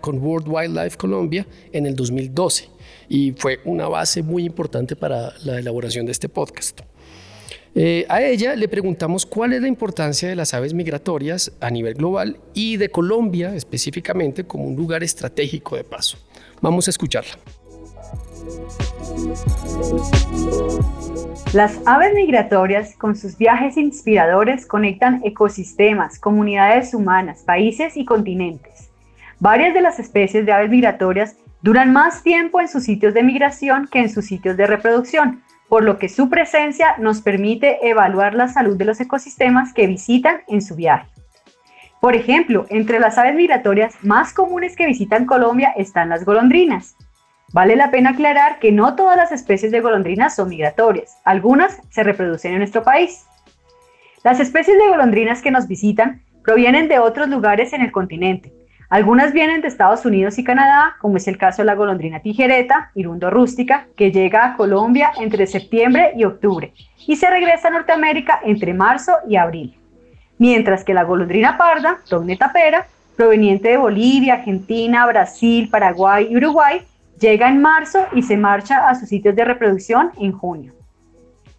con 0.00 0.18
World 0.18 0.46
Wildlife 0.48 0.96
Colombia 0.96 1.46
en 1.72 1.86
el 1.86 1.96
2012 1.96 2.68
y 3.08 3.32
fue 3.32 3.60
una 3.64 3.88
base 3.88 4.22
muy 4.22 4.44
importante 4.44 4.94
para 4.94 5.32
la 5.44 5.58
elaboración 5.58 6.06
de 6.06 6.12
este 6.12 6.28
podcast. 6.28 6.80
Eh, 7.74 8.06
a 8.08 8.22
ella 8.22 8.54
le 8.54 8.68
preguntamos 8.68 9.26
cuál 9.26 9.52
es 9.52 9.60
la 9.60 9.68
importancia 9.68 10.28
de 10.28 10.36
las 10.36 10.54
aves 10.54 10.74
migratorias 10.74 11.52
a 11.60 11.70
nivel 11.70 11.94
global 11.94 12.38
y 12.54 12.76
de 12.76 12.90
Colombia 12.90 13.54
específicamente 13.54 14.44
como 14.44 14.64
un 14.64 14.76
lugar 14.76 15.02
estratégico 15.02 15.76
de 15.76 15.84
paso. 15.84 16.16
Vamos 16.60 16.86
a 16.86 16.90
escucharla. 16.90 17.38
Las 21.52 21.80
aves 21.86 22.14
migratorias, 22.14 22.94
con 22.96 23.16
sus 23.16 23.36
viajes 23.38 23.76
inspiradores, 23.76 24.66
conectan 24.66 25.20
ecosistemas, 25.24 26.18
comunidades 26.18 26.94
humanas, 26.94 27.42
países 27.42 27.96
y 27.96 28.04
continentes. 28.04 28.90
Varias 29.40 29.74
de 29.74 29.80
las 29.80 29.98
especies 29.98 30.44
de 30.44 30.52
aves 30.52 30.70
migratorias 30.70 31.36
Duran 31.60 31.92
más 31.92 32.22
tiempo 32.22 32.60
en 32.60 32.68
sus 32.68 32.84
sitios 32.84 33.14
de 33.14 33.24
migración 33.24 33.88
que 33.90 33.98
en 33.98 34.10
sus 34.10 34.26
sitios 34.26 34.56
de 34.56 34.68
reproducción, 34.68 35.42
por 35.68 35.82
lo 35.82 35.98
que 35.98 36.08
su 36.08 36.30
presencia 36.30 36.94
nos 36.98 37.20
permite 37.20 37.88
evaluar 37.88 38.34
la 38.34 38.46
salud 38.46 38.76
de 38.76 38.84
los 38.84 39.00
ecosistemas 39.00 39.72
que 39.72 39.88
visitan 39.88 40.42
en 40.46 40.62
su 40.62 40.76
viaje. 40.76 41.08
Por 42.00 42.14
ejemplo, 42.14 42.66
entre 42.70 43.00
las 43.00 43.18
aves 43.18 43.34
migratorias 43.34 43.96
más 44.02 44.32
comunes 44.32 44.76
que 44.76 44.86
visitan 44.86 45.26
Colombia 45.26 45.72
están 45.76 46.10
las 46.10 46.24
golondrinas. 46.24 46.96
Vale 47.52 47.76
la 47.76 47.90
pena 47.90 48.10
aclarar 48.10 48.58
que 48.58 48.72
no 48.72 48.94
todas 48.94 49.16
las 49.16 49.32
especies 49.32 49.72
de 49.72 49.80
golondrinas 49.80 50.36
son 50.36 50.48
migratorias, 50.48 51.18
algunas 51.24 51.80
se 51.90 52.02
reproducen 52.02 52.52
en 52.52 52.58
nuestro 52.58 52.82
país. 52.82 53.26
Las 54.22 54.40
especies 54.40 54.78
de 54.78 54.88
golondrinas 54.88 55.40
que 55.40 55.50
nos 55.50 55.66
visitan 55.66 56.22
provienen 56.42 56.88
de 56.88 56.98
otros 56.98 57.28
lugares 57.28 57.72
en 57.72 57.82
el 57.82 57.92
continente, 57.92 58.52
algunas 58.90 59.34
vienen 59.34 59.60
de 59.60 59.68
Estados 59.68 60.06
Unidos 60.06 60.38
y 60.38 60.44
Canadá, 60.44 60.96
como 60.98 61.18
es 61.18 61.28
el 61.28 61.36
caso 61.36 61.60
de 61.60 61.66
la 61.66 61.74
golondrina 61.74 62.20
tijereta, 62.20 62.90
irundo 62.94 63.28
rústica, 63.28 63.86
que 63.96 64.10
llega 64.10 64.46
a 64.46 64.56
Colombia 64.56 65.12
entre 65.20 65.46
septiembre 65.46 66.12
y 66.16 66.24
octubre 66.24 66.72
y 67.06 67.16
se 67.16 67.28
regresa 67.28 67.68
a 67.68 67.72
Norteamérica 67.72 68.40
entre 68.42 68.72
marzo 68.72 69.12
y 69.28 69.36
abril. 69.36 69.76
Mientras 70.38 70.84
que 70.84 70.94
la 70.94 71.02
golondrina 71.02 71.58
parda, 71.58 71.98
togne 72.08 72.38
tapera, 72.38 72.86
proveniente 73.14 73.68
de 73.68 73.76
Bolivia, 73.76 74.34
Argentina, 74.34 75.06
Brasil, 75.06 75.68
Paraguay 75.68 76.28
y 76.30 76.36
Uruguay, 76.36 76.80
llega 77.18 77.48
en 77.48 77.60
marzo 77.60 78.06
y 78.12 78.22
se 78.22 78.36
marcha 78.36 78.88
a 78.88 78.94
sus 78.94 79.08
sitios 79.08 79.34
de 79.34 79.44
reproducción 79.44 80.10
en 80.18 80.32
junio. 80.32 80.74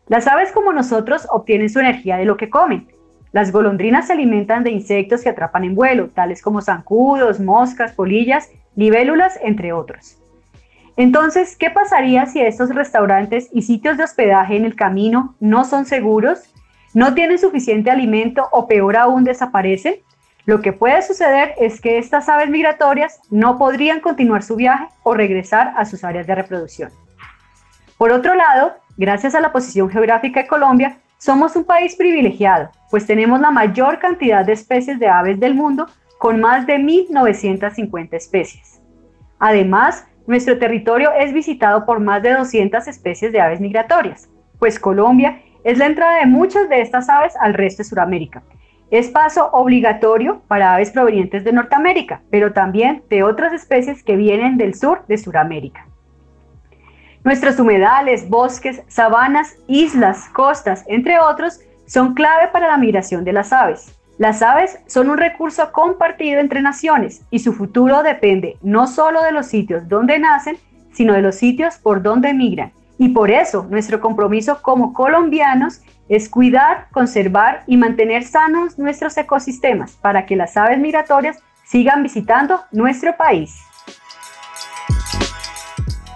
Las 0.08 0.28
aves 0.28 0.52
como 0.52 0.74
nosotros 0.74 1.28
obtienen 1.30 1.70
su 1.70 1.80
energía 1.80 2.18
de 2.18 2.26
lo 2.26 2.38
que 2.38 2.50
comen, 2.50 2.88
las 3.32 3.52
golondrinas 3.52 4.08
se 4.08 4.14
alimentan 4.14 4.64
de 4.64 4.72
insectos 4.72 5.22
que 5.22 5.30
atrapan 5.30 5.64
en 5.64 5.76
vuelo, 5.76 6.10
tales 6.10 6.42
como 6.42 6.62
zancudos, 6.62 7.40
moscas, 7.40 7.92
polillas, 7.92 8.50
libélulas, 8.76 9.40
entre 9.44 9.72
otros. 9.72 10.18
Entonces, 10.98 11.56
¿qué 11.56 11.70
pasaría 11.70 12.26
si 12.26 12.42
estos 12.42 12.74
restaurantes 12.74 13.50
y 13.54 13.62
sitios 13.62 13.98
de 13.98 14.04
hospedaje 14.04 14.56
en 14.56 14.66
el 14.66 14.76
camino 14.76 15.36
no 15.40 15.64
son 15.64 15.86
seguros, 15.86 16.54
no 16.94 17.14
tienen 17.14 17.38
suficiente 17.38 17.92
alimento 17.92 18.48
o 18.52 18.68
peor 18.68 18.98
aún 18.98 19.24
desaparecen? 19.24 19.96
Lo 20.50 20.64
que 20.64 20.74
puede 20.74 21.04
suceder 21.04 21.54
es 21.60 21.80
que 21.80 22.00
estas 22.00 22.28
aves 22.28 22.50
migratorias 22.50 23.22
no 23.30 23.60
podrían 23.60 24.00
continuar 24.00 24.42
su 24.42 24.56
viaje 24.56 24.88
o 25.04 25.14
regresar 25.14 25.76
a 25.78 25.86
sus 25.86 26.04
áreas 26.04 26.26
de 26.26 26.34
reproducción. 26.34 26.90
Por 28.00 28.12
otro 28.12 28.34
lado, 28.34 28.74
gracias 28.98 29.36
a 29.36 29.42
la 29.42 29.52
posición 29.52 29.92
geográfica 29.92 30.42
de 30.42 30.48
Colombia, 30.48 30.98
somos 31.20 31.56
un 31.56 31.66
país 31.66 31.96
privilegiado, 31.96 32.72
pues 32.90 33.06
tenemos 33.06 33.40
la 33.40 33.52
mayor 33.52 34.00
cantidad 34.00 34.44
de 34.44 34.54
especies 34.54 34.98
de 34.98 35.08
aves 35.08 35.40
del 35.40 35.54
mundo, 35.54 35.86
con 36.18 36.40
más 36.40 36.66
de 36.66 36.80
1.950 36.80 38.14
especies. 38.14 38.82
Además, 39.38 40.08
nuestro 40.26 40.58
territorio 40.58 41.12
es 41.12 41.32
visitado 41.32 41.86
por 41.86 42.00
más 42.00 42.24
de 42.24 42.34
200 42.34 42.88
especies 42.88 43.32
de 43.32 43.40
aves 43.40 43.62
migratorias, 43.62 44.28
pues 44.58 44.80
Colombia 44.80 45.44
es 45.64 45.78
la 45.78 45.86
entrada 45.86 46.18
de 46.18 46.26
muchas 46.26 46.68
de 46.70 46.82
estas 46.82 47.08
aves 47.08 47.36
al 47.40 47.54
resto 47.54 47.84
de 47.84 47.90
Sudamérica. 47.90 48.42
Es 48.92 49.10
paso 49.10 49.50
obligatorio 49.52 50.42
para 50.48 50.74
aves 50.74 50.92
provenientes 50.92 51.44
de 51.44 51.54
Norteamérica, 51.54 52.22
pero 52.32 52.54
también 52.54 53.04
de 53.10 53.24
otras 53.24 53.54
especies 53.54 54.04
que 54.04 54.16
vienen 54.16 54.58
del 54.58 54.76
sur 54.76 55.04
de 55.08 55.18
Sudamérica. 55.18 55.86
Nuestros 57.24 57.60
humedales, 57.60 58.30
bosques, 58.30 58.82
sabanas, 58.88 59.58
islas, 59.68 60.30
costas, 60.30 60.86
entre 60.88 61.20
otros, 61.20 61.60
son 61.86 62.14
clave 62.14 62.48
para 62.52 62.68
la 62.68 62.78
migración 62.78 63.24
de 63.24 63.34
las 63.34 63.52
aves. 63.52 63.96
Las 64.18 64.42
aves 64.42 64.80
son 64.88 65.10
un 65.10 65.18
recurso 65.18 65.72
compartido 65.72 66.40
entre 66.40 66.62
naciones 66.62 67.22
y 67.30 67.40
su 67.40 67.54
futuro 67.54 68.04
depende 68.04 68.58
no 68.62 68.88
solo 68.88 69.24
de 69.24 69.32
los 69.32 69.48
sitios 69.48 69.88
donde 69.88 70.20
nacen, 70.20 70.58
sino 70.92 71.14
de 71.14 71.22
los 71.22 71.36
sitios 71.36 71.78
por 71.78 72.02
donde 72.02 72.34
migran. 72.34 72.72
Y 72.98 73.10
por 73.10 73.32
eso 73.32 73.66
nuestro 73.70 74.02
compromiso 74.02 74.62
como 74.62 74.94
colombianos 74.94 75.82
es 76.10 76.28
cuidar, 76.28 76.88
conservar 76.92 77.64
y 77.68 77.78
mantener 77.78 78.24
sanos 78.24 78.78
nuestros 78.78 79.16
ecosistemas 79.18 79.92
para 80.02 80.26
que 80.26 80.36
las 80.36 80.58
aves 80.58 80.80
migratorias 80.80 81.38
sigan 81.66 82.02
visitando 82.02 82.62
nuestro 82.72 83.16
país. 83.16 83.60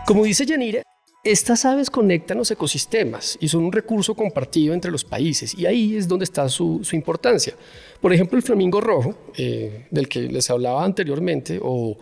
Como 0.06 0.24
dice 0.26 0.46
Yanira, 0.46 0.82
estas 1.24 1.64
aves 1.64 1.90
conectan 1.90 2.38
los 2.38 2.52
ecosistemas 2.52 3.38
y 3.40 3.48
son 3.48 3.64
un 3.64 3.72
recurso 3.72 4.14
compartido 4.14 4.74
entre 4.74 4.92
los 4.92 5.06
países 5.06 5.58
y 5.58 5.66
ahí 5.66 5.96
es 5.96 6.08
donde 6.08 6.26
está 6.26 6.50
su, 6.50 6.86
importancia. 6.92 7.54
Por 8.02 8.12
ejemplo, 8.12 8.38
el 8.38 8.44
flamingo 8.44 8.82
rojo, 8.82 9.16
eh, 9.38 9.88
del 9.90 10.10
que 10.10 10.24
les 10.24 10.50
hablaba 10.50 10.84
anteriormente, 10.84 11.60
o, 11.62 11.98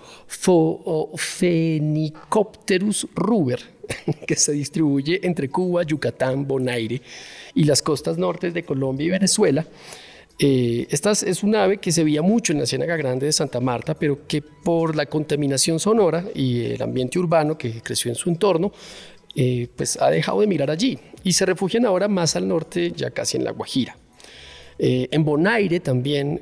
o 0.47 1.11
Phenicopterus 1.15 3.07
ruber, 3.13 3.59
que 4.27 4.35
se 4.35 4.53
distribuye 4.53 5.19
entre 5.21 5.49
Cuba, 5.49 5.83
Yucatán, 5.83 6.47
Bonaire 6.47 7.01
y 7.53 7.63
las 7.65 7.81
costas 7.81 8.17
nortes 8.17 8.53
de 8.53 8.63
Colombia 8.63 9.07
y 9.07 9.09
Venezuela. 9.09 9.65
Eh, 10.43 10.87
esta 10.89 11.11
es 11.11 11.43
un 11.43 11.55
ave 11.55 11.77
que 11.77 11.91
se 11.91 12.03
veía 12.03 12.23
mucho 12.23 12.51
en 12.51 12.59
la 12.59 12.65
Ciénaga 12.65 12.97
Grande 12.97 13.27
de 13.27 13.31
Santa 13.31 13.59
Marta, 13.59 13.93
pero 13.93 14.25
que 14.27 14.41
por 14.41 14.95
la 14.95 15.05
contaminación 15.05 15.79
sonora 15.79 16.25
y 16.33 16.65
el 16.65 16.81
ambiente 16.81 17.19
urbano 17.19 17.57
que 17.57 17.81
creció 17.81 18.09
en 18.09 18.15
su 18.15 18.29
entorno, 18.29 18.71
eh, 19.35 19.67
pues 19.75 20.01
ha 20.01 20.09
dejado 20.09 20.41
de 20.41 20.47
mirar 20.47 20.71
allí 20.71 20.97
y 21.23 21.33
se 21.33 21.45
refugian 21.45 21.85
ahora 21.85 22.07
más 22.07 22.35
al 22.35 22.47
norte, 22.47 22.91
ya 22.95 23.11
casi 23.11 23.37
en 23.37 23.43
La 23.43 23.51
Guajira. 23.51 23.95
Eh, 24.79 25.09
en 25.11 25.23
Bonaire 25.23 25.79
también, 25.79 26.41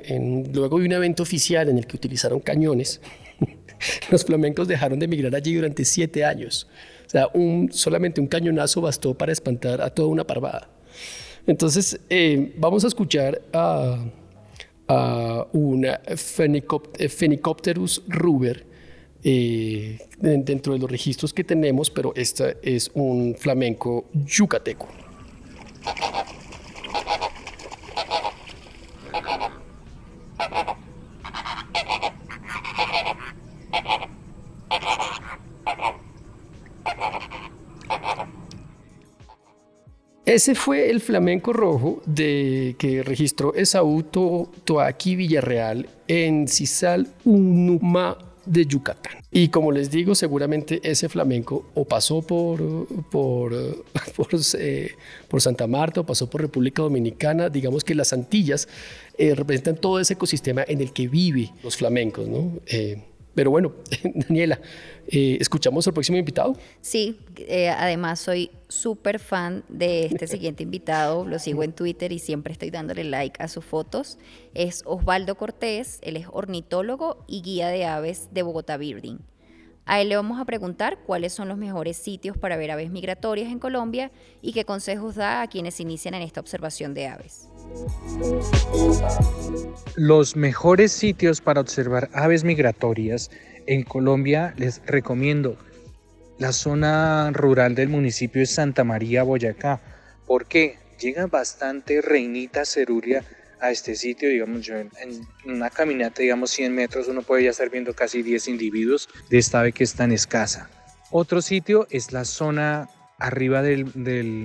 luego 0.54 0.78
de 0.78 0.86
un 0.86 0.92
evento 0.92 1.22
oficial 1.22 1.68
en 1.68 1.76
el 1.76 1.86
que 1.86 1.96
utilizaron 1.96 2.40
cañones, 2.40 3.02
los 4.10 4.24
flamencos 4.24 4.66
dejaron 4.66 4.98
de 4.98 5.08
migrar 5.08 5.34
allí 5.34 5.54
durante 5.54 5.84
siete 5.84 6.24
años. 6.24 6.66
O 7.06 7.10
sea, 7.10 7.28
un, 7.34 7.68
solamente 7.70 8.18
un 8.18 8.28
cañonazo 8.28 8.80
bastó 8.80 9.12
para 9.12 9.30
espantar 9.30 9.82
a 9.82 9.90
toda 9.90 10.08
una 10.08 10.26
parvada. 10.26 10.70
Entonces, 11.46 12.00
eh, 12.08 12.54
vamos 12.58 12.84
a 12.84 12.88
escuchar 12.88 13.40
a, 13.52 13.98
a 14.88 15.46
una 15.52 16.00
Phenicopterus 17.08 18.02
ruber 18.08 18.66
eh, 19.22 19.98
dentro 20.18 20.72
de 20.72 20.78
los 20.78 20.90
registros 20.90 21.34
que 21.34 21.44
tenemos, 21.44 21.90
pero 21.90 22.12
este 22.16 22.56
es 22.62 22.90
un 22.94 23.34
flamenco 23.38 24.06
yucateco. 24.14 24.88
Ese 40.30 40.54
fue 40.54 40.90
el 40.90 41.00
flamenco 41.00 41.52
rojo 41.52 42.02
de, 42.06 42.76
que 42.78 43.02
registró 43.02 43.52
Esaú 43.52 44.04
Toaki 44.04 45.16
Villarreal 45.16 45.88
en 46.06 46.46
Cisal 46.46 47.08
Unuma 47.24 48.16
de 48.46 48.64
Yucatán. 48.64 49.14
Y 49.32 49.48
como 49.48 49.72
les 49.72 49.90
digo, 49.90 50.14
seguramente 50.14 50.80
ese 50.84 51.08
flamenco 51.08 51.70
o 51.74 51.84
pasó 51.84 52.22
por, 52.22 52.86
por, 53.10 53.52
eh, 54.56 54.92
Santa 55.38 55.66
Marta 55.66 56.02
o 56.02 56.06
pasó 56.06 56.30
por 56.30 56.42
República 56.42 56.82
Dominicana. 56.82 57.48
Digamos 57.48 57.82
que 57.82 57.96
las 57.96 58.12
Antillas 58.12 58.68
eh, 59.18 59.34
representan 59.34 59.78
todo 59.78 59.98
ese 59.98 60.12
ecosistema 60.12 60.62
en 60.68 60.80
el 60.80 60.92
que 60.92 61.08
viven 61.08 61.50
los 61.64 61.76
flamencos. 61.76 62.28
¿no? 62.28 62.52
Eh, 62.68 63.02
pero 63.34 63.50
bueno, 63.50 63.72
Daniela, 64.14 64.60
eh, 65.08 65.38
¿escuchamos 65.40 65.86
al 65.86 65.92
próximo 65.92 66.18
invitado? 66.18 66.56
Sí, 66.80 67.18
eh, 67.36 67.68
además 67.68 68.20
soy 68.20 68.50
súper 68.68 69.18
fan 69.18 69.64
de 69.68 70.06
este 70.06 70.26
siguiente 70.28 70.62
invitado, 70.62 71.24
lo 71.26 71.38
sigo 71.38 71.62
en 71.62 71.72
Twitter 71.72 72.12
y 72.12 72.18
siempre 72.18 72.52
estoy 72.52 72.70
dándole 72.70 73.04
like 73.04 73.42
a 73.42 73.48
sus 73.48 73.64
fotos. 73.64 74.18
Es 74.54 74.82
Osvaldo 74.86 75.36
Cortés, 75.36 75.98
él 76.02 76.16
es 76.16 76.26
ornitólogo 76.30 77.24
y 77.26 77.42
guía 77.42 77.68
de 77.68 77.84
aves 77.86 78.28
de 78.32 78.42
Bogotá 78.42 78.76
Birding. 78.76 79.20
A 79.86 80.00
él 80.00 80.08
le 80.08 80.16
vamos 80.16 80.40
a 80.40 80.44
preguntar 80.44 81.00
cuáles 81.04 81.32
son 81.32 81.48
los 81.48 81.58
mejores 81.58 81.96
sitios 81.96 82.38
para 82.38 82.56
ver 82.56 82.70
aves 82.70 82.90
migratorias 82.90 83.50
en 83.50 83.58
Colombia 83.58 84.12
y 84.40 84.52
qué 84.52 84.64
consejos 84.64 85.16
da 85.16 85.42
a 85.42 85.48
quienes 85.48 85.80
inician 85.80 86.14
en 86.14 86.22
esta 86.22 86.40
observación 86.40 86.94
de 86.94 87.08
aves. 87.08 87.49
Los 89.96 90.36
mejores 90.36 90.92
sitios 90.92 91.40
para 91.40 91.60
observar 91.60 92.08
aves 92.12 92.44
migratorias 92.44 93.30
en 93.66 93.82
Colombia 93.82 94.54
les 94.56 94.82
recomiendo 94.86 95.56
la 96.38 96.52
zona 96.52 97.30
rural 97.32 97.74
del 97.74 97.88
municipio 97.88 98.40
de 98.40 98.46
Santa 98.46 98.82
María, 98.82 99.22
Boyacá. 99.22 99.80
¿Por 100.26 100.46
qué? 100.46 100.78
Llega 100.98 101.26
bastante 101.26 102.00
reinita 102.00 102.64
ceruria 102.64 103.24
a 103.60 103.70
este 103.70 103.94
sitio, 103.94 104.28
digamos, 104.28 104.64
yo 104.64 104.76
en, 104.76 104.90
una 105.44 105.70
caminata, 105.70 106.22
digamos 106.22 106.50
100 106.50 106.74
metros, 106.74 107.08
uno 107.08 107.22
puede 107.22 107.44
ya 107.44 107.50
estar 107.50 107.70
viendo 107.70 107.94
casi 107.94 108.22
10 108.22 108.48
individuos 108.48 109.08
de 109.28 109.38
esta 109.38 109.60
ave 109.60 109.72
que 109.72 109.84
es 109.84 109.94
tan 109.94 110.12
escasa. 110.12 110.70
Otro 111.10 111.42
sitio 111.42 111.86
es 111.90 112.12
la 112.12 112.24
zona 112.24 112.88
arriba 113.20 113.62
del, 113.62 113.84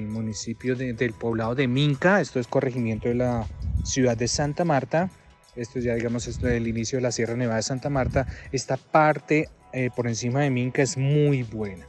municipio 0.08 0.76
del 0.76 1.14
poblado 1.14 1.56
de 1.56 1.68
Minca, 1.68 2.22
esto 2.22 2.40
es 2.40 2.48
corregimiento 2.48 3.08
de 3.08 3.16
la 3.16 3.48
ciudad 3.84 4.18
de 4.18 4.28
Santa 4.28 4.66
Marta, 4.66 5.10
esto 5.56 5.80
ya 5.80 5.96
digamos 5.96 6.28
es 6.28 6.44
el 6.44 6.68
inicio 6.68 6.98
de 6.98 7.04
la 7.04 7.12
Sierra 7.12 7.36
Nevada 7.36 7.58
de 7.58 7.64
Santa 7.64 7.90
Marta, 7.90 8.28
esta 8.52 8.78
parte 8.78 9.48
eh, 9.74 9.90
por 9.96 10.08
encima 10.08 10.42
de 10.42 10.50
Minca 10.50 10.82
es 10.82 10.98
muy 10.98 11.44
buena. 11.44 11.88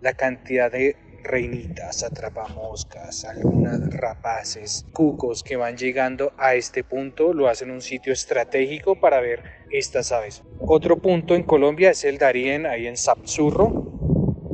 La 0.00 0.12
cantidad 0.14 0.70
de 0.70 0.96
reinitas, 1.22 2.02
atrapamoscas, 2.02 3.24
algunas 3.24 3.80
rapaces, 3.94 4.84
cucos 4.92 5.42
que 5.42 5.56
van 5.56 5.76
llegando 5.76 6.32
a 6.36 6.54
este 6.54 6.84
punto 6.84 7.32
lo 7.32 7.48
hacen 7.48 7.70
un 7.70 7.80
sitio 7.80 8.12
estratégico 8.12 8.98
para 9.00 9.20
ver 9.20 9.42
estas 9.70 10.12
aves. 10.12 10.42
Otro 10.58 10.98
punto 10.98 11.34
en 11.34 11.44
Colombia 11.44 11.90
es 11.90 12.04
el 12.04 12.18
Darién, 12.18 12.66
ahí 12.66 12.86
en 12.86 12.96
Sapzurro, 12.96 13.91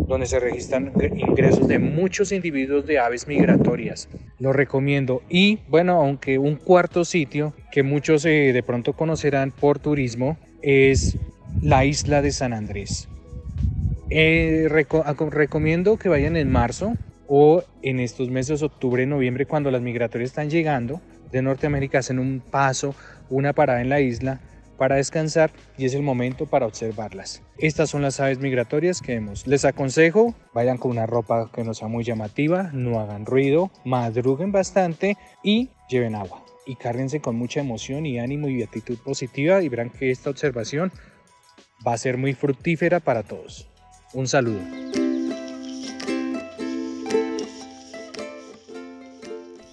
donde 0.08 0.26
se 0.26 0.40
registran 0.40 0.92
ingresos 1.14 1.68
de 1.68 1.78
muchos 1.78 2.32
individuos 2.32 2.86
de 2.86 2.98
aves 2.98 3.28
migratorias. 3.28 4.08
Lo 4.38 4.52
recomiendo. 4.54 5.22
Y 5.28 5.58
bueno, 5.68 6.00
aunque 6.00 6.38
un 6.38 6.56
cuarto 6.56 7.04
sitio 7.04 7.52
que 7.70 7.82
muchos 7.82 8.24
eh, 8.24 8.52
de 8.52 8.62
pronto 8.62 8.94
conocerán 8.94 9.52
por 9.52 9.78
turismo 9.78 10.38
es 10.62 11.18
la 11.62 11.84
isla 11.84 12.22
de 12.22 12.32
San 12.32 12.54
Andrés. 12.54 13.08
Eh, 14.10 14.68
recomiendo 14.70 15.98
que 15.98 16.08
vayan 16.08 16.36
en 16.36 16.50
marzo 16.50 16.96
o 17.26 17.62
en 17.82 18.00
estos 18.00 18.30
meses, 18.30 18.62
octubre, 18.62 19.04
noviembre, 19.04 19.44
cuando 19.44 19.70
las 19.70 19.82
migratorias 19.82 20.30
están 20.30 20.48
llegando 20.48 21.02
de 21.30 21.42
Norteamérica, 21.42 21.98
hacen 21.98 22.18
un 22.18 22.40
paso, 22.40 22.94
una 23.28 23.52
parada 23.52 23.82
en 23.82 23.90
la 23.90 24.00
isla 24.00 24.40
para 24.78 24.96
descansar 24.96 25.50
y 25.76 25.84
es 25.84 25.94
el 25.94 26.02
momento 26.02 26.46
para 26.46 26.66
observarlas. 26.66 27.42
Estas 27.58 27.90
son 27.90 28.02
las 28.02 28.20
aves 28.20 28.38
migratorias 28.38 29.02
que 29.02 29.14
vemos. 29.14 29.46
Les 29.46 29.64
aconsejo, 29.64 30.34
vayan 30.54 30.78
con 30.78 30.92
una 30.92 31.04
ropa 31.04 31.50
que 31.52 31.64
no 31.64 31.74
sea 31.74 31.88
muy 31.88 32.04
llamativa, 32.04 32.70
no 32.72 33.00
hagan 33.00 33.26
ruido, 33.26 33.70
madruguen 33.84 34.52
bastante 34.52 35.16
y 35.42 35.68
lleven 35.90 36.14
agua. 36.14 36.44
Y 36.64 36.76
cárguense 36.76 37.20
con 37.20 37.36
mucha 37.36 37.60
emoción 37.60 38.06
y 38.06 38.18
ánimo 38.18 38.48
y 38.48 38.62
actitud 38.62 38.98
positiva 38.98 39.62
y 39.62 39.68
verán 39.68 39.90
que 39.90 40.10
esta 40.10 40.30
observación 40.30 40.92
va 41.86 41.94
a 41.94 41.98
ser 41.98 42.16
muy 42.16 42.34
fructífera 42.34 43.00
para 43.00 43.22
todos. 43.22 43.68
Un 44.14 44.28
saludo. 44.28 44.60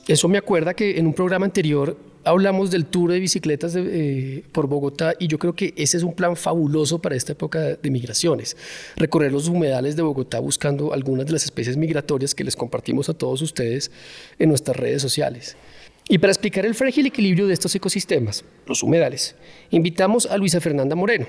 Eso 0.08 0.28
me 0.28 0.38
acuerda 0.38 0.74
que 0.74 1.00
en 1.00 1.08
un 1.08 1.14
programa 1.14 1.46
anterior 1.46 1.98
hablamos 2.26 2.72
del 2.72 2.86
tour 2.86 3.12
de 3.12 3.20
bicicletas 3.20 3.76
eh, 3.78 4.44
por 4.52 4.68
Bogotá 4.68 5.14
y 5.20 5.28
yo 5.28 5.38
creo 5.38 5.56
que 5.56 5.74
ese 5.78 5.98
es 5.98 6.04
un 6.04 6.14
plan 6.14 6.36
fabuloso 6.36 7.00
para 7.00 7.16
esta 7.16 7.32
época 7.32 7.60
de 7.76 7.90
migraciones. 7.92 8.58
Recorrer 8.98 9.32
los 9.32 9.48
humedales 9.48 9.96
de 9.96 10.02
Bogotá 10.02 10.40
buscando 10.40 10.92
algunas 10.92 11.28
de 11.28 11.34
las 11.34 11.46
especies 11.46 11.78
migratorias 11.78 12.36
que 12.36 12.44
les 12.44 12.56
compartimos 12.56 13.08
a 13.10 13.14
todos 13.14 13.42
ustedes 13.42 13.92
en 14.40 14.50
nuestras 14.50 14.76
redes 14.76 15.02
sociales. 15.02 15.56
Y 16.10 16.18
para 16.18 16.32
explicar 16.32 16.66
el 16.66 16.76
frágil 16.76 17.06
equilibrio 17.06 17.48
de 17.48 17.54
estos 17.54 17.74
ecosistemas, 17.76 18.44
los 18.68 18.84
humedales, 18.84 19.36
invitamos 19.72 20.26
a 20.26 20.38
Luisa 20.38 20.62
Fernanda 20.62 20.96
Moreno, 20.96 21.26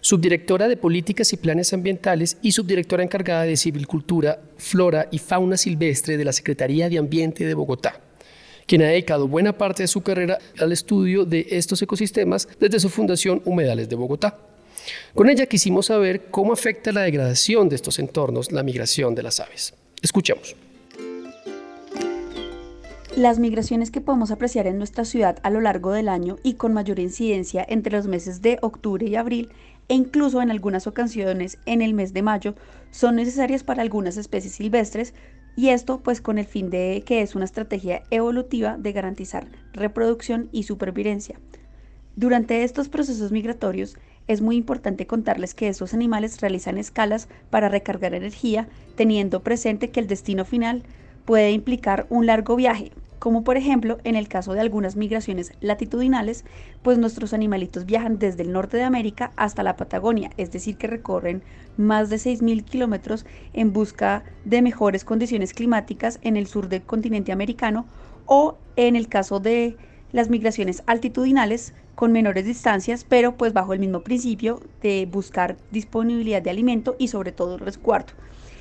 subdirectora 0.00 0.68
de 0.68 0.76
Políticas 0.76 1.32
y 1.32 1.36
Planes 1.36 1.72
Ambientales 1.72 2.36
y 2.42 2.52
subdirectora 2.52 3.02
encargada 3.02 3.42
de 3.42 3.56
Civilcultura, 3.56 4.40
Flora 4.56 5.08
y 5.12 5.18
Fauna 5.18 5.56
Silvestre 5.56 6.16
de 6.16 6.24
la 6.24 6.32
Secretaría 6.32 6.88
de 6.88 6.98
Ambiente 6.98 7.44
de 7.44 7.54
Bogotá 7.54 8.07
quien 8.68 8.82
ha 8.82 8.88
dedicado 8.88 9.26
buena 9.26 9.54
parte 9.54 9.82
de 9.82 9.88
su 9.88 10.02
carrera 10.02 10.38
al 10.60 10.70
estudio 10.72 11.24
de 11.24 11.46
estos 11.50 11.80
ecosistemas 11.80 12.46
desde 12.60 12.78
su 12.78 12.90
fundación 12.90 13.40
Humedales 13.46 13.88
de 13.88 13.96
Bogotá. 13.96 14.38
Con 15.14 15.28
ella 15.28 15.46
quisimos 15.46 15.86
saber 15.86 16.26
cómo 16.30 16.52
afecta 16.52 16.92
la 16.92 17.00
degradación 17.00 17.68
de 17.68 17.76
estos 17.76 17.98
entornos 17.98 18.52
la 18.52 18.62
migración 18.62 19.14
de 19.14 19.22
las 19.22 19.40
aves. 19.40 19.74
Escuchemos. 20.02 20.54
Las 23.16 23.38
migraciones 23.38 23.90
que 23.90 24.02
podemos 24.02 24.30
apreciar 24.30 24.66
en 24.66 24.78
nuestra 24.78 25.04
ciudad 25.04 25.38
a 25.42 25.50
lo 25.50 25.60
largo 25.60 25.90
del 25.92 26.08
año 26.08 26.36
y 26.44 26.54
con 26.54 26.74
mayor 26.74 26.98
incidencia 27.00 27.64
entre 27.68 27.96
los 27.96 28.06
meses 28.06 28.42
de 28.42 28.58
octubre 28.60 29.06
y 29.06 29.16
abril 29.16 29.48
e 29.88 29.94
incluso 29.94 30.42
en 30.42 30.50
algunas 30.50 30.86
ocasiones 30.86 31.58
en 31.64 31.80
el 31.80 31.94
mes 31.94 32.12
de 32.12 32.22
mayo 32.22 32.54
son 32.90 33.16
necesarias 33.16 33.64
para 33.64 33.82
algunas 33.82 34.18
especies 34.18 34.54
silvestres 34.54 35.14
y 35.58 35.70
esto 35.70 35.98
pues 35.98 36.20
con 36.20 36.38
el 36.38 36.44
fin 36.44 36.70
de 36.70 37.02
que 37.04 37.20
es 37.20 37.34
una 37.34 37.44
estrategia 37.44 38.04
evolutiva 38.12 38.76
de 38.78 38.92
garantizar 38.92 39.48
reproducción 39.72 40.48
y 40.52 40.62
supervivencia. 40.62 41.40
Durante 42.14 42.62
estos 42.62 42.88
procesos 42.88 43.32
migratorios 43.32 43.96
es 44.28 44.40
muy 44.40 44.54
importante 44.54 45.08
contarles 45.08 45.56
que 45.56 45.66
estos 45.66 45.94
animales 45.94 46.40
realizan 46.40 46.78
escalas 46.78 47.26
para 47.50 47.68
recargar 47.68 48.14
energía, 48.14 48.68
teniendo 48.94 49.42
presente 49.42 49.90
que 49.90 49.98
el 49.98 50.06
destino 50.06 50.44
final 50.44 50.84
puede 51.24 51.50
implicar 51.50 52.06
un 52.08 52.26
largo 52.26 52.54
viaje, 52.54 52.92
como 53.18 53.44
por 53.44 53.56
ejemplo 53.56 53.98
en 54.04 54.16
el 54.16 54.28
caso 54.28 54.52
de 54.52 54.60
algunas 54.60 54.96
migraciones 54.96 55.52
latitudinales, 55.60 56.44
pues 56.82 56.98
nuestros 56.98 57.32
animalitos 57.32 57.86
viajan 57.86 58.18
desde 58.18 58.42
el 58.42 58.52
norte 58.52 58.76
de 58.76 58.84
América 58.84 59.32
hasta 59.36 59.62
la 59.62 59.76
Patagonia, 59.76 60.30
es 60.36 60.50
decir, 60.50 60.76
que 60.76 60.86
recorren 60.86 61.42
más 61.76 62.10
de 62.10 62.16
6.000 62.16 62.64
kilómetros 62.64 63.26
en 63.52 63.72
busca 63.72 64.24
de 64.44 64.62
mejores 64.62 65.04
condiciones 65.04 65.52
climáticas 65.52 66.18
en 66.22 66.36
el 66.36 66.46
sur 66.46 66.68
del 66.68 66.82
continente 66.82 67.32
americano 67.32 67.86
o 68.26 68.58
en 68.76 68.96
el 68.96 69.08
caso 69.08 69.40
de 69.40 69.76
las 70.12 70.30
migraciones 70.30 70.82
altitudinales 70.86 71.74
con 71.94 72.12
menores 72.12 72.44
distancias, 72.44 73.04
pero 73.04 73.36
pues 73.36 73.52
bajo 73.52 73.72
el 73.72 73.80
mismo 73.80 74.02
principio 74.02 74.60
de 74.82 75.06
buscar 75.10 75.56
disponibilidad 75.70 76.40
de 76.40 76.50
alimento 76.50 76.94
y 76.98 77.08
sobre 77.08 77.32
todo 77.32 77.58
resguardo. 77.58 78.12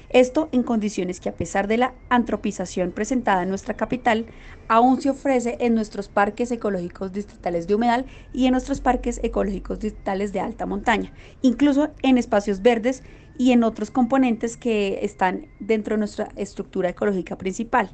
Esto 0.10 0.48
en 0.54 0.64
condiciones 0.64 1.20
que 1.20 1.30
a 1.30 1.36
pesar 1.36 1.68
de 1.68 1.78
la 1.78 1.94
antropización 2.10 2.92
presentada 2.92 3.44
en 3.44 3.50
nuestra 3.50 3.76
capital, 3.76 4.26
aún 4.70 5.02
se 5.02 5.10
ofrece 5.10 5.58
en 5.60 5.76
nuestros 5.76 6.08
parques 6.08 6.50
ecológicos 6.52 7.12
distritales 7.12 7.68
de 7.68 7.76
humedal 7.76 8.06
y 8.34 8.46
en 8.46 8.52
nuestros 8.54 8.80
parques 8.80 9.20
ecológicos 9.22 9.80
distritales 9.80 10.32
de 10.32 10.40
alta 10.40 10.66
montaña, 10.66 11.12
incluso 11.42 11.90
en 12.04 12.18
espacios 12.18 12.62
verdes 12.62 13.04
y 13.38 13.52
en 13.52 13.64
otros 13.64 13.92
componentes 13.92 14.56
que 14.56 15.00
están 15.02 15.48
dentro 15.60 15.96
de 15.96 16.00
nuestra 16.00 16.30
estructura 16.38 16.90
ecológica 16.90 17.38
principal. 17.38 17.92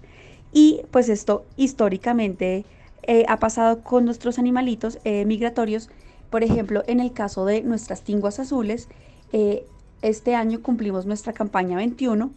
Y 0.54 0.82
pues 0.91 1.10
esto 1.10 1.45
históricamente 1.58 2.65
eh, 3.02 3.26
ha 3.28 3.39
pasado 3.39 3.82
con 3.82 4.06
nuestros 4.06 4.38
animalitos 4.38 4.99
eh, 5.04 5.26
migratorios, 5.26 5.89
por 6.30 6.43
ejemplo, 6.43 6.84
en 6.88 6.99
el 6.99 7.12
caso 7.12 7.45
de 7.45 7.62
nuestras 7.63 8.04
tinguas 8.04 8.39
azules, 8.39 8.88
eh, 9.34 9.65
este 10.03 10.35
año 10.35 10.61
cumplimos 10.61 11.05
nuestra 11.05 11.33
campaña 11.33 11.77
21 11.77 12.29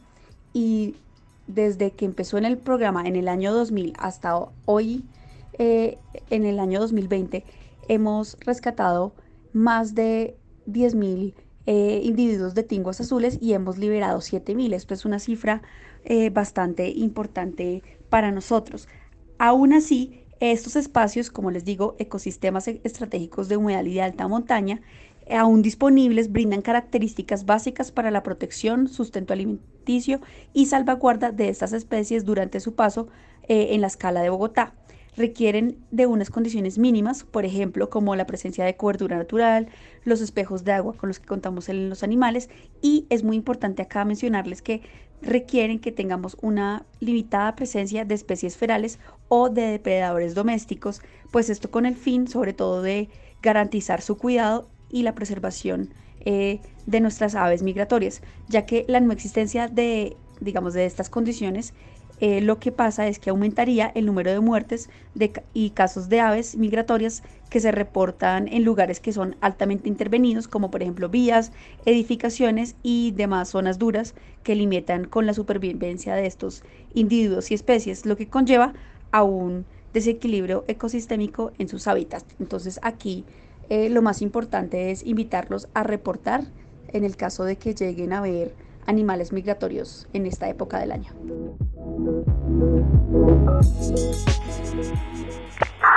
y 0.54 0.94
desde 1.48 1.90
que 1.90 2.04
empezó 2.04 2.38
en 2.38 2.44
el 2.44 2.58
programa 2.58 3.06
en 3.06 3.16
el 3.16 3.28
año 3.28 3.52
2000 3.52 3.92
hasta 3.98 4.38
hoy, 4.64 5.04
eh, 5.58 5.98
en 6.30 6.46
el 6.46 6.60
año 6.60 6.80
2020, 6.80 7.44
hemos 7.88 8.38
rescatado 8.40 9.12
más 9.52 9.94
de 9.94 10.36
10.000 10.68 11.34
eh, 11.66 12.00
individuos 12.04 12.54
de 12.54 12.62
tingos 12.62 13.00
azules 13.00 13.38
y 13.40 13.52
hemos 13.52 13.78
liberado 13.78 14.20
7.000. 14.20 14.72
Esto 14.72 14.94
es 14.94 15.04
una 15.04 15.18
cifra 15.18 15.62
eh, 16.04 16.30
bastante 16.30 16.88
importante 16.90 17.82
para 18.08 18.30
nosotros. 18.30 18.86
Aún 19.38 19.72
así, 19.72 20.22
estos 20.38 20.76
espacios, 20.76 21.30
como 21.30 21.50
les 21.50 21.64
digo, 21.64 21.96
ecosistemas 21.98 22.68
e-, 22.68 22.80
estratégicos 22.84 23.48
de 23.48 23.56
humedal 23.56 23.88
y 23.88 23.94
de 23.94 24.02
alta 24.02 24.28
montaña, 24.28 24.80
aún 25.30 25.62
disponibles 25.62 26.30
brindan 26.30 26.62
características 26.62 27.46
básicas 27.46 27.90
para 27.90 28.10
la 28.10 28.22
protección, 28.22 28.88
sustento 28.88 29.32
alimenticio 29.32 30.20
y 30.52 30.66
salvaguarda 30.66 31.32
de 31.32 31.48
estas 31.48 31.72
especies 31.72 32.24
durante 32.24 32.60
su 32.60 32.74
paso 32.74 33.08
eh, 33.48 33.68
en 33.70 33.80
la 33.80 33.88
escala 33.88 34.22
de 34.22 34.30
Bogotá. 34.30 34.74
Requieren 35.16 35.78
de 35.90 36.06
unas 36.06 36.28
condiciones 36.28 36.78
mínimas, 36.78 37.24
por 37.24 37.46
ejemplo, 37.46 37.88
como 37.88 38.14
la 38.16 38.26
presencia 38.26 38.66
de 38.66 38.76
cobertura 38.76 39.16
natural, 39.16 39.68
los 40.04 40.20
espejos 40.20 40.62
de 40.62 40.72
agua 40.72 40.94
con 40.94 41.08
los 41.08 41.18
que 41.18 41.26
contamos 41.26 41.70
en 41.70 41.88
los 41.88 42.02
animales 42.02 42.50
y 42.82 43.06
es 43.08 43.24
muy 43.24 43.36
importante 43.36 43.82
acá 43.82 44.04
mencionarles 44.04 44.60
que 44.60 44.82
requieren 45.22 45.78
que 45.78 45.90
tengamos 45.90 46.36
una 46.42 46.84
limitada 47.00 47.56
presencia 47.56 48.04
de 48.04 48.14
especies 48.14 48.58
ferales 48.58 48.98
o 49.28 49.48
de 49.48 49.62
depredadores 49.62 50.34
domésticos, 50.34 51.00
pues 51.30 51.48
esto 51.48 51.70
con 51.70 51.86
el 51.86 51.96
fin 51.96 52.28
sobre 52.28 52.52
todo 52.52 52.82
de 52.82 53.08
garantizar 53.40 54.02
su 54.02 54.18
cuidado 54.18 54.68
y 54.96 55.02
la 55.02 55.14
preservación 55.14 55.92
eh, 56.24 56.60
de 56.86 57.00
nuestras 57.00 57.34
aves 57.34 57.62
migratorias, 57.62 58.22
ya 58.48 58.64
que 58.64 58.86
la 58.88 58.98
no 59.00 59.12
existencia 59.12 59.68
de, 59.68 60.16
digamos, 60.40 60.72
de 60.72 60.86
estas 60.86 61.10
condiciones, 61.10 61.74
eh, 62.20 62.40
lo 62.40 62.58
que 62.58 62.72
pasa 62.72 63.06
es 63.06 63.18
que 63.18 63.28
aumentaría 63.28 63.92
el 63.94 64.06
número 64.06 64.30
de 64.30 64.40
muertes 64.40 64.88
de, 65.14 65.34
y 65.52 65.70
casos 65.70 66.08
de 66.08 66.20
aves 66.20 66.56
migratorias 66.56 67.22
que 67.50 67.60
se 67.60 67.72
reportan 67.72 68.48
en 68.48 68.64
lugares 68.64 69.00
que 69.00 69.12
son 69.12 69.36
altamente 69.42 69.86
intervenidos, 69.86 70.48
como 70.48 70.70
por 70.70 70.80
ejemplo 70.80 71.10
vías, 71.10 71.52
edificaciones 71.84 72.74
y 72.82 73.10
demás 73.10 73.50
zonas 73.50 73.78
duras 73.78 74.14
que 74.44 74.54
limitan 74.54 75.04
con 75.04 75.26
la 75.26 75.34
supervivencia 75.34 76.14
de 76.14 76.24
estos 76.24 76.62
individuos 76.94 77.50
y 77.50 77.54
especies, 77.54 78.06
lo 78.06 78.16
que 78.16 78.28
conlleva 78.28 78.72
a 79.10 79.24
un 79.24 79.66
desequilibrio 79.92 80.64
ecosistémico 80.68 81.52
en 81.58 81.68
sus 81.68 81.86
hábitats. 81.86 82.34
Entonces 82.40 82.80
aquí 82.82 83.26
eh, 83.68 83.88
lo 83.88 84.02
más 84.02 84.22
importante 84.22 84.90
es 84.90 85.04
invitarlos 85.04 85.68
a 85.74 85.82
reportar 85.82 86.42
en 86.88 87.04
el 87.04 87.16
caso 87.16 87.44
de 87.44 87.56
que 87.56 87.74
lleguen 87.74 88.12
a 88.12 88.20
ver 88.20 88.54
animales 88.86 89.32
migratorios 89.32 90.06
en 90.12 90.26
esta 90.26 90.48
época 90.48 90.78
del 90.78 90.92
año. 90.92 91.12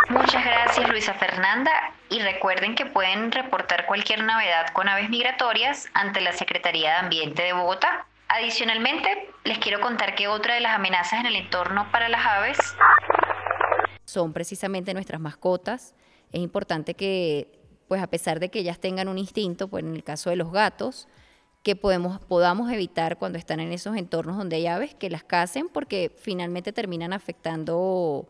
Muchas 0.10 0.44
gracias 0.44 0.90
Luisa 0.90 1.14
Fernanda 1.14 1.72
y 2.10 2.20
recuerden 2.20 2.76
que 2.76 2.86
pueden 2.88 3.32
reportar 3.32 3.86
cualquier 3.86 4.24
novedad 4.24 4.68
con 4.74 4.88
aves 4.90 5.10
migratorias 5.10 5.88
ante 5.94 6.22
la 6.22 6.34
Secretaría 6.34 6.92
de 6.92 6.98
Ambiente 6.98 7.44
de 7.44 7.54
Bogotá. 7.54 8.08
Adicionalmente, 8.28 9.30
les 9.44 9.60
quiero 9.60 9.80
contar 9.82 10.16
que 10.16 10.28
otra 10.28 10.56
de 10.56 10.62
las 10.62 10.76
amenazas 10.76 11.20
en 11.20 11.28
el 11.28 11.36
entorno 11.36 11.88
para 11.92 12.10
las 12.10 12.26
aves 12.26 12.58
son 14.06 14.34
precisamente 14.34 14.94
nuestras 14.94 15.22
mascotas. 15.22 15.96
Es 16.32 16.42
importante 16.42 16.96
que 16.96 17.59
pues 17.90 18.02
a 18.02 18.08
pesar 18.08 18.40
de 18.40 18.50
que 18.50 18.60
ellas 18.60 18.80
tengan 18.80 19.10
un 19.10 19.18
instinto, 19.18 19.68
pues 19.68 19.84
en 19.84 19.96
el 19.96 20.04
caso 20.06 20.30
de 20.30 20.38
los 20.38 20.52
gatos, 20.54 21.10
que 21.64 21.76
podemos, 21.76 22.22
podamos 22.22 22.72
evitar 22.72 23.18
cuando 23.18 23.38
están 23.38 23.60
en 23.60 23.74
esos 23.74 23.98
entornos 23.98 24.38
donde 24.38 24.58
hay 24.58 24.68
aves 24.68 24.96
que 24.96 25.10
las 25.10 25.24
casen 25.24 25.68
porque 25.68 26.16
finalmente 26.16 26.72
terminan 26.72 27.12
afectando 27.12 28.30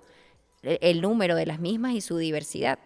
el 0.63 1.01
número 1.01 1.35
de 1.35 1.45
las 1.45 1.59
mismas 1.59 1.93
y 1.93 2.01
su 2.01 2.17
diversidad. 2.17 2.79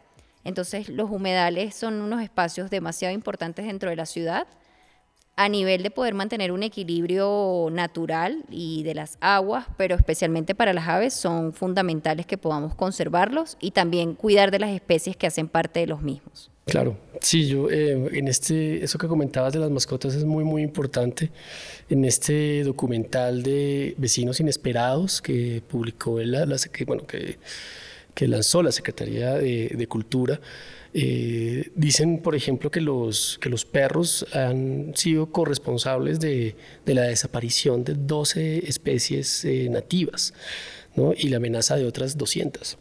Entonces 0.43 0.89
los 0.89 1.09
humedales 1.11 1.75
son 1.75 2.01
unos 2.01 2.21
espacios 2.21 2.69
demasiado 2.69 3.13
importantes 3.13 3.65
dentro 3.65 3.89
de 3.89 3.95
la 3.95 4.05
ciudad 4.05 4.47
a 5.35 5.49
nivel 5.49 5.83
de 5.83 5.91
poder 5.91 6.13
mantener 6.13 6.51
un 6.51 6.63
equilibrio 6.63 7.69
natural 7.71 8.43
y 8.49 8.83
de 8.83 8.95
las 8.95 9.17
aguas, 9.21 9.65
pero 9.77 9.95
especialmente 9.95 10.53
para 10.55 10.73
las 10.73 10.87
aves 10.87 11.13
son 11.13 11.53
fundamentales 11.53 12.25
que 12.25 12.37
podamos 12.37 12.75
conservarlos 12.75 13.57
y 13.59 13.71
también 13.71 14.15
cuidar 14.15 14.51
de 14.51 14.59
las 14.59 14.71
especies 14.71 15.15
que 15.15 15.27
hacen 15.27 15.47
parte 15.47 15.79
de 15.79 15.87
los 15.87 16.01
mismos. 16.01 16.52
Claro, 16.65 16.97
sí, 17.19 17.47
yo 17.47 17.69
eh, 17.69 17.91
en 18.13 18.27
este, 18.27 18.83
eso 18.83 18.97
que 18.97 19.07
comentabas 19.07 19.51
de 19.51 19.59
las 19.59 19.69
mascotas 19.69 20.15
es 20.15 20.23
muy, 20.23 20.43
muy 20.45 20.61
importante. 20.61 21.29
En 21.89 22.05
este 22.05 22.63
documental 22.63 23.43
de 23.43 23.95
Vecinos 23.97 24.39
Inesperados 24.39 25.21
que 25.21 25.61
publicó 25.67 26.19
la, 26.21 26.45
la 26.45 26.57
que, 26.71 26.85
bueno, 26.85 27.05
que, 27.05 27.37
lanzó 28.27 28.63
la 28.63 28.71
Secretaría 28.71 29.33
de, 29.33 29.73
de 29.75 29.87
Cultura, 29.87 30.39
eh, 30.95 31.71
dicen, 31.75 32.19
por 32.19 32.35
ejemplo, 32.35 32.69
que 32.69 32.79
los, 32.79 33.39
que 33.41 33.49
los 33.49 33.65
perros 33.65 34.25
han 34.33 34.93
sido 34.95 35.31
corresponsables 35.31 36.19
de, 36.19 36.55
de 36.85 36.93
la 36.93 37.03
desaparición 37.03 37.83
de 37.83 37.95
12 37.95 38.67
especies 38.69 39.43
eh, 39.43 39.69
nativas 39.69 40.33
¿no? 40.95 41.13
y 41.17 41.29
la 41.29 41.37
amenaza 41.37 41.75
de 41.75 41.85
otras 41.85 42.17
200. 42.17 42.77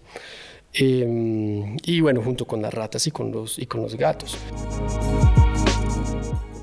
Em, 0.75 1.77
y 1.85 2.01
bueno, 2.01 2.23
junto 2.23 2.47
con 2.47 2.63
las 2.63 2.73
ratas 2.73 3.07
y 3.07 3.11
con 3.11 3.31
los, 3.31 3.59
y 3.59 3.67
con 3.67 3.83
los 3.83 3.95
gatos. 3.95 4.39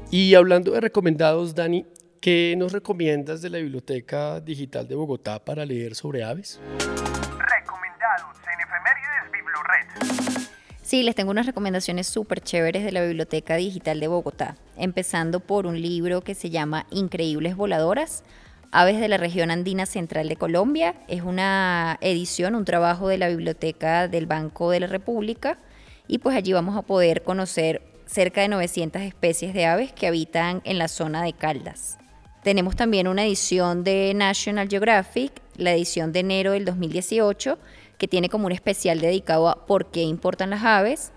Y 0.09 0.33
hablando 0.33 0.71
de 0.71 0.81
recomendados, 0.81 1.53
Dani, 1.53 1.85
¿qué 2.19 2.55
nos 2.57 2.71
recomiendas 2.71 3.43
de 3.43 3.51
la 3.51 3.59
Biblioteca 3.59 4.39
Digital 4.39 4.87
de 4.87 4.95
Bogotá 4.95 5.45
para 5.45 5.63
leer 5.63 5.93
sobre 5.93 6.23
aves? 6.23 6.59
Recomendados 6.79 8.35
en 8.51 8.59
Efemérides 8.61 9.31
BibloRed. 9.31 10.49
Sí, 10.81 11.03
les 11.03 11.13
tengo 11.13 11.29
unas 11.29 11.45
recomendaciones 11.45 12.07
súper 12.07 12.41
chéveres 12.41 12.83
de 12.83 12.91
la 12.91 13.03
Biblioteca 13.03 13.57
Digital 13.57 13.99
de 13.99 14.07
Bogotá, 14.07 14.55
empezando 14.75 15.39
por 15.39 15.67
un 15.67 15.79
libro 15.79 16.21
que 16.21 16.33
se 16.33 16.49
llama 16.49 16.87
Increíbles 16.89 17.55
Voladoras, 17.55 18.23
Aves 18.71 18.99
de 18.99 19.07
la 19.07 19.17
región 19.17 19.49
andina 19.49 19.87
central 19.87 20.29
de 20.29 20.35
Colombia. 20.35 20.93
Es 21.07 21.23
una 21.23 21.97
edición, 22.01 22.53
un 22.53 22.65
trabajo 22.65 23.07
de 23.07 23.17
la 23.17 23.27
Biblioteca 23.27 24.07
del 24.07 24.27
Banco 24.27 24.69
de 24.69 24.79
la 24.79 24.85
República 24.87 25.57
y 26.07 26.19
pues 26.19 26.35
allí 26.35 26.53
vamos 26.53 26.77
a 26.77 26.83
poder 26.83 27.23
conocer 27.23 27.81
cerca 28.05 28.41
de 28.41 28.47
900 28.47 29.01
especies 29.01 29.55
de 29.55 29.65
aves 29.65 29.91
que 29.91 30.05
habitan 30.05 30.61
en 30.65 30.77
la 30.77 30.87
zona 30.87 31.23
de 31.23 31.33
Caldas. 31.33 31.97
Tenemos 32.43 32.75
también 32.75 33.07
una 33.07 33.25
edición 33.25 33.83
de 33.83 34.13
National 34.15 34.69
Geographic, 34.69 35.31
la 35.57 35.73
edición 35.73 36.13
de 36.13 36.19
enero 36.19 36.51
del 36.51 36.65
2018, 36.65 37.57
que 37.97 38.07
tiene 38.07 38.29
como 38.29 38.45
un 38.45 38.51
especial 38.51 39.01
dedicado 39.01 39.49
a 39.49 39.65
por 39.65 39.89
qué 39.89 40.03
importan 40.03 40.51
las 40.51 40.63
aves. 40.63 41.11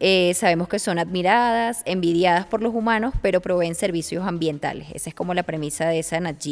Eh, 0.00 0.32
sabemos 0.34 0.68
que 0.68 0.78
son 0.78 0.98
admiradas, 0.98 1.82
envidiadas 1.86 2.44
por 2.44 2.62
los 2.62 2.74
humanos, 2.74 3.14
pero 3.22 3.40
proveen 3.40 3.74
servicios 3.74 4.26
ambientales. 4.26 4.88
Esa 4.92 5.08
es 5.08 5.14
como 5.14 5.32
la 5.32 5.42
premisa 5.42 5.88
de 5.88 5.98
esa 5.98 6.20
Nat. 6.20 6.46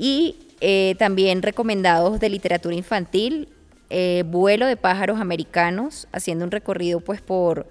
Y 0.00 0.36
eh, 0.62 0.94
también 0.98 1.42
recomendados 1.42 2.20
de 2.20 2.30
literatura 2.30 2.74
infantil, 2.74 3.50
eh, 3.90 4.24
Vuelo 4.26 4.64
de 4.64 4.78
pájaros 4.78 5.20
americanos, 5.20 6.08
haciendo 6.10 6.46
un 6.46 6.50
recorrido 6.50 7.00
pues 7.00 7.20
por 7.20 7.66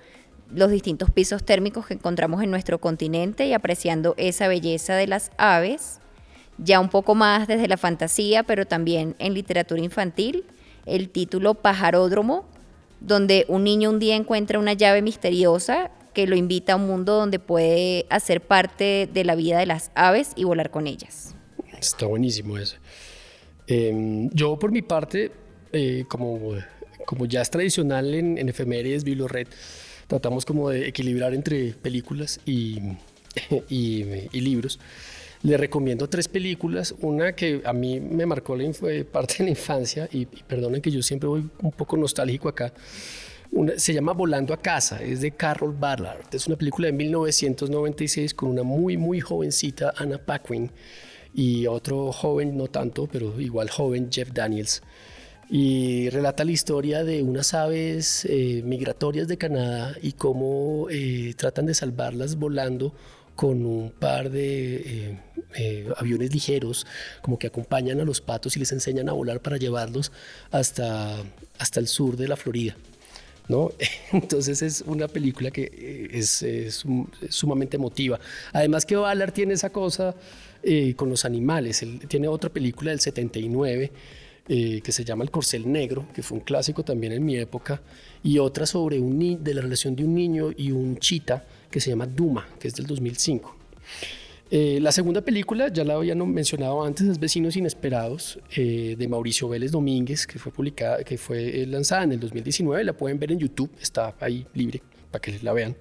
los 0.54 0.70
distintos 0.70 1.10
pisos 1.10 1.44
térmicos 1.44 1.88
que 1.88 1.96
encontramos 1.96 2.44
en 2.44 2.52
nuestro 2.52 2.80
continente 2.80 3.48
y 3.48 3.54
apreciando 3.54 4.14
esa 4.18 4.48
belleza 4.48 4.94
de 4.94 5.08
las 5.08 5.32
aves, 5.38 6.02
ya 6.60 6.80
un 6.80 6.90
poco 6.90 7.16
más 7.16 7.48
desde 7.48 7.68
la 7.68 7.78
fantasía, 7.78 8.44
pero 8.44 8.68
también 8.68 9.16
en 9.18 9.34
literatura 9.34 9.82
infantil, 9.82 10.46
el 10.86 11.10
título 11.10 11.56
Pajaródromo, 11.56 12.46
donde 13.00 13.46
un 13.48 13.64
niño 13.64 13.90
un 13.90 13.98
día 13.98 14.16
encuentra 14.16 14.60
una 14.60 14.74
llave 14.74 15.02
misteriosa 15.02 15.90
que 16.14 16.28
lo 16.28 16.36
invita 16.36 16.74
a 16.74 16.76
un 16.76 16.86
mundo 16.86 17.16
donde 17.16 17.40
puede 17.40 18.06
hacer 18.12 18.42
parte 18.42 19.10
de 19.12 19.24
la 19.24 19.34
vida 19.34 19.58
de 19.58 19.66
las 19.66 19.90
aves 19.96 20.34
y 20.36 20.44
volar 20.44 20.70
con 20.70 20.86
ellas. 20.86 21.34
Está 21.80 22.06
buenísimo 22.06 22.58
ese. 22.58 22.78
Em, 23.68 24.30
yo 24.32 24.58
por 24.58 24.72
mi 24.72 24.82
parte, 24.82 25.32
eh, 25.72 26.06
como, 26.08 26.56
como 27.06 27.26
ya 27.26 27.42
es 27.42 27.50
tradicional 27.50 28.14
en, 28.14 28.38
en 28.38 28.50
efemérides, 28.50 29.04
Red 29.06 29.48
tratamos 30.08 30.44
como 30.44 30.70
de 30.72 30.88
equilibrar 30.88 31.36
entre 31.36 31.74
películas 31.74 32.40
y, 32.46 32.80
y, 33.70 34.42
libros. 34.42 34.80
Le 35.44 35.56
recomiendo 35.56 36.10
tres 36.10 36.28
películas, 36.28 36.94
una 37.00 37.34
que 37.34 37.62
a 37.64 37.72
mí 37.72 38.00
me 38.00 38.26
marcó 38.26 38.58
la 38.58 38.70
parte 39.10 39.36
de 39.38 39.44
la 39.46 39.50
infancia 39.52 40.10
y, 40.12 40.26
perdonen 40.26 40.82
que 40.82 40.92
yo 40.92 41.02
siempre 41.02 41.30
voy 41.30 41.48
un 41.62 41.72
poco 41.72 41.96
nostálgico 41.96 42.50
acá. 42.50 42.74
se 43.78 43.94
llama 43.94 44.14
Volando 44.14 44.54
a 44.54 44.58
casa, 44.58 45.02
es 45.02 45.22
de 45.22 45.32
Carol 45.32 45.74
Ballard. 45.74 46.26
Es 46.34 46.48
una 46.48 46.58
película 46.58 46.88
de 46.88 46.94
1996 46.94 48.34
con 48.34 48.50
una 48.50 48.64
muy, 48.64 48.98
muy 48.98 49.22
jovencita 49.22 49.94
Anna 49.96 50.18
Paquin 50.18 50.72
y 51.34 51.68
otro 51.68 52.12
joven, 52.12 52.58
no 52.58 52.68
tanto, 52.68 53.08
pero 53.12 53.40
igual 53.40 53.70
joven, 53.70 54.10
Jeff 54.12 54.32
Daniels 54.34 54.82
y 55.50 56.10
relata 56.10 56.46
la 56.46 56.52
historia 56.52 57.04
de 57.04 57.24
unas 57.24 57.56
aves 57.56 58.24
eh, 58.30 58.62
migratorias 58.64 59.28
de 59.28 59.38
Canadá 59.38 59.96
y 60.00 60.12
cómo 60.12 60.88
eh, 60.92 61.34
tratan 61.36 61.66
de 61.66 61.74
salvarlas 61.74 62.36
volando 62.36 62.94
con 63.36 63.66
un 63.66 63.90
par 63.90 64.30
de 64.30 65.18
eh, 65.56 65.90
aviones 65.98 66.32
ligeros, 66.34 66.86
como 67.22 67.40
que 67.40 67.48
acompañan 67.48 68.00
a 68.00 68.04
los 68.04 68.22
patos 68.22 68.56
y 68.58 68.60
les 68.60 68.72
enseñan 68.74 69.10
a 69.10 69.14
volar 69.14 69.42
para 69.42 69.58
llevarlos 69.58 70.12
hasta, 70.52 71.16
hasta 71.58 71.80
el 71.80 71.88
sur 71.88 72.16
de 72.16 72.28
la 72.28 72.36
Florida. 72.36 72.76
¿no? 73.48 73.72
Entonces 74.12 74.62
es 74.62 74.82
una 74.86 75.08
película 75.08 75.50
que 75.50 76.10
es, 76.12 76.44
es 76.44 76.86
sumamente 77.30 77.78
emotiva. 77.78 78.20
Además 78.54 78.86
que 78.86 78.96
Ballard 78.98 79.32
tiene 79.32 79.56
esa 79.56 79.72
cosa 79.72 80.14
con 80.96 81.10
los 81.10 81.26
animales. 81.26 81.82
Él 81.84 82.00
tiene 82.08 82.28
otra 82.28 82.50
película 82.50 82.92
del 82.92 83.00
79 83.00 83.92
eh, 84.52 84.82
que 84.82 84.92
se 84.92 85.06
llama 85.06 85.24
El 85.24 85.30
Corcel 85.30 85.72
Negro, 85.72 86.08
que 86.12 86.24
fue 86.24 86.40
un 86.40 86.44
clásico 86.44 86.84
también 86.84 87.14
en 87.14 87.24
mi 87.24 87.38
época, 87.38 87.84
y 88.24 88.40
otra 88.40 88.66
sobre 88.66 89.00
un 89.00 89.44
de 89.44 89.54
la 89.54 89.62
relación 89.62 89.96
de 89.96 90.04
un 90.04 90.16
niño 90.16 90.50
y 90.58 90.72
un 90.72 90.98
chita, 90.98 91.46
que 91.70 91.80
se 91.80 91.92
llama 91.92 92.08
Duma, 92.08 92.48
que 92.60 92.68
es 92.68 92.74
del 92.74 92.88
2005. 92.88 93.56
Eh, 94.50 94.80
la 94.82 94.92
segunda 94.92 95.22
película, 95.22 95.72
ya 95.72 95.84
la 95.84 95.94
había 95.94 96.16
mencionado 96.16 96.84
antes, 96.84 97.08
es 97.08 97.20
Vecinos 97.20 97.56
Inesperados, 97.58 98.40
eh, 98.56 98.96
de 98.98 99.08
Mauricio 99.08 99.48
Vélez 99.50 99.70
Domínguez, 99.70 100.26
que 100.26 100.40
fue, 100.40 100.52
publicada, 100.52 101.04
que 101.04 101.20
fue 101.20 101.68
lanzada 101.68 102.06
en 102.06 102.14
el 102.14 102.20
2019. 102.20 102.84
La 102.84 102.94
pueden 102.94 103.20
ver 103.20 103.32
en 103.32 103.38
YouTube, 103.38 103.70
está 103.80 104.16
ahí 104.20 104.48
libre 104.56 104.82
para 105.12 105.22
que 105.22 105.40
la 105.42 105.54
vean. 105.54 105.76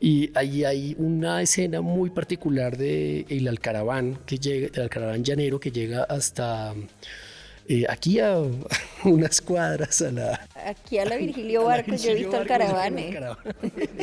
Y 0.00 0.30
ahí 0.34 0.64
hay 0.64 0.96
una 0.98 1.42
escena 1.42 1.80
muy 1.80 2.10
particular 2.10 2.76
de 2.76 3.26
el 3.28 3.46
Alcaraván, 3.48 4.18
que 4.26 4.38
llega, 4.38 4.68
del 4.68 4.82
Alcaraván 4.82 5.24
llanero 5.24 5.60
que 5.60 5.70
llega 5.70 6.04
hasta 6.04 6.74
eh, 7.68 7.84
aquí 7.88 8.18
a 8.18 8.38
unas 9.04 9.40
cuadras 9.40 10.02
a 10.02 10.10
la... 10.10 10.48
Aquí 10.66 10.98
a 10.98 11.04
la 11.04 11.16
Virgilio 11.16 11.64
Barcos, 11.66 12.02
yo 12.02 12.10
he 12.10 12.14
visto 12.14 12.40
el 12.40 12.46
caravane. 12.46 13.18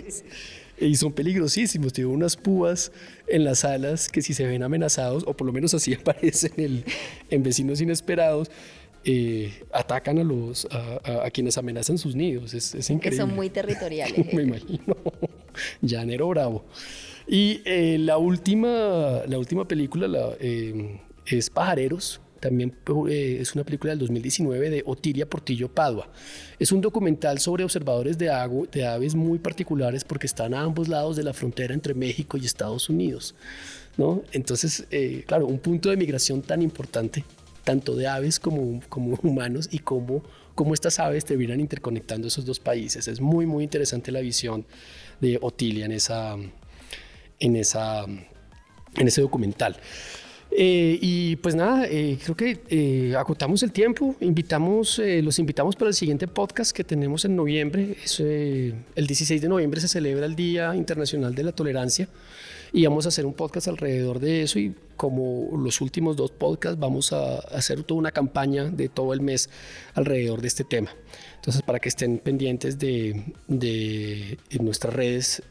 y 0.79 0.95
son 0.95 1.11
peligrosísimos, 1.11 1.91
tienen 1.91 2.13
unas 2.13 2.37
púas 2.37 2.91
en 3.27 3.43
las 3.43 3.65
alas 3.65 4.07
que 4.07 4.21
si 4.21 4.33
se 4.33 4.45
ven 4.45 4.63
amenazados, 4.63 5.23
o 5.27 5.35
por 5.35 5.45
lo 5.45 5.53
menos 5.53 5.73
así 5.73 5.93
aparecen 5.93 6.83
en 7.29 7.43
vecinos 7.43 7.81
inesperados, 7.81 8.49
eh, 9.05 9.63
atacan 9.71 10.19
a 10.19 10.23
los 10.23 10.67
a, 10.71 11.29
quienes 11.31 11.57
amenazan 11.57 11.97
sus 11.97 12.15
nidos. 12.15 12.53
Es, 12.53 12.73
increíble. 12.89 13.09
Que 13.09 13.15
son 13.15 13.35
muy 13.35 13.49
territoriales. 13.49 14.33
Me 14.33 14.43
imagino. 14.43 14.95
Llanero 15.81 16.27
Bravo. 16.29 16.65
Y 17.27 17.61
eh, 17.65 17.97
la, 17.99 18.17
última, 18.17 19.21
la 19.27 19.37
última 19.37 19.67
película 19.67 20.07
la, 20.07 20.35
es 20.39 21.49
Pajareros, 21.49 22.21
también 22.39 22.73
eh, 23.09 23.37
es 23.41 23.53
una 23.53 23.63
película 23.63 23.91
del 23.91 23.99
2019 23.99 24.69
de 24.69 24.83
Otilia 24.85 25.29
Portillo 25.29 25.69
Padua. 25.69 26.09
Es 26.57 26.71
un 26.71 26.81
documental 26.81 27.39
sobre 27.39 27.63
observadores 27.63 28.17
de, 28.17 28.31
de 28.71 28.85
aves 28.85 29.15
muy 29.15 29.39
particulares 29.39 30.03
porque 30.03 30.27
están 30.27 30.53
a 30.53 30.61
ambos 30.61 30.87
lados 30.87 31.15
de 31.15 31.23
la 31.23 31.33
frontera 31.33 31.73
entre 31.73 31.93
México 31.93 32.37
y 32.37 32.45
Estados 32.45 32.89
Unidos. 32.89 33.35
¿no? 33.97 34.23
Entonces, 34.31 34.85
eh, 34.91 35.23
claro, 35.27 35.47
un 35.47 35.59
punto 35.59 35.89
de 35.89 35.97
migración 35.97 36.41
tan 36.41 36.61
importante, 36.61 37.25
tanto 37.69 37.95
de 37.95 38.07
aves 38.07 38.39
como, 38.39 38.81
como 38.89 39.15
humanos, 39.21 39.69
y 39.71 39.77
cómo, 39.77 40.23
cómo 40.55 40.73
estas 40.73 40.97
aves 40.97 41.23
terminan 41.23 41.59
interconectando 41.59 42.27
esos 42.27 42.43
dos 42.43 42.59
países. 42.59 43.07
Es 43.07 43.21
muy, 43.21 43.45
muy 43.45 43.63
interesante 43.63 44.11
la 44.11 44.21
visión 44.21 44.65
de 45.21 45.37
Otilia 45.39 45.85
en, 45.85 45.91
esa, 45.91 46.35
en, 47.39 47.55
esa, 47.55 48.05
en 48.05 49.07
ese 49.07 49.21
documental. 49.21 49.77
Eh, 50.49 50.97
y 50.99 51.35
pues 51.35 51.53
nada, 51.53 51.85
eh, 51.85 52.17
creo 52.23 52.35
que 52.35 52.59
eh, 52.69 53.13
el 53.61 53.71
tiempo. 53.71 54.15
Invitamos, 54.19 54.99
los 55.21 55.37
invitamos 55.37 55.75
para 55.75 55.89
el 55.89 55.93
siguiente 55.93 56.27
podcast 56.27 56.75
que 56.75 56.83
tenemos 56.83 57.23
en 57.25 57.35
noviembre. 57.35 57.97
el 58.95 59.05
16 59.05 59.43
de 59.43 59.47
noviembre 59.47 59.79
se 59.79 59.87
celebra 59.87 60.25
el 60.25 60.35
Día 60.35 60.75
Internacional 60.75 61.35
de 61.35 61.43
la 61.43 61.51
Tolerancia 61.51 62.07
y 62.71 62.85
vamos 62.85 63.05
a 63.05 63.09
hacer 63.09 63.25
un 63.25 63.33
podcast 63.33 63.67
alrededor 63.67 64.19
de 64.19 64.43
eso 64.43 64.59
y 64.59 64.75
como 64.95 65.57
los 65.57 65.81
últimos 65.81 66.15
dos 66.15 66.31
podcasts 66.31 66.79
vamos 66.79 67.13
a 67.13 67.39
hacer 67.39 67.83
toda 67.83 67.99
una 67.99 68.11
campaña 68.11 68.65
de 68.65 68.89
todo 68.89 69.13
el 69.13 69.21
mes 69.21 69.49
alrededor 69.93 70.41
de 70.41 70.47
este 70.47 70.63
tema. 70.63 70.91
Entonces 71.35 71.61
para 71.61 71.79
que 71.79 71.89
estén 71.89 72.19
pendientes 72.19 72.77
de, 72.77 73.33
de 73.47 74.37
nuestras 74.59 74.93
redes 74.93 75.41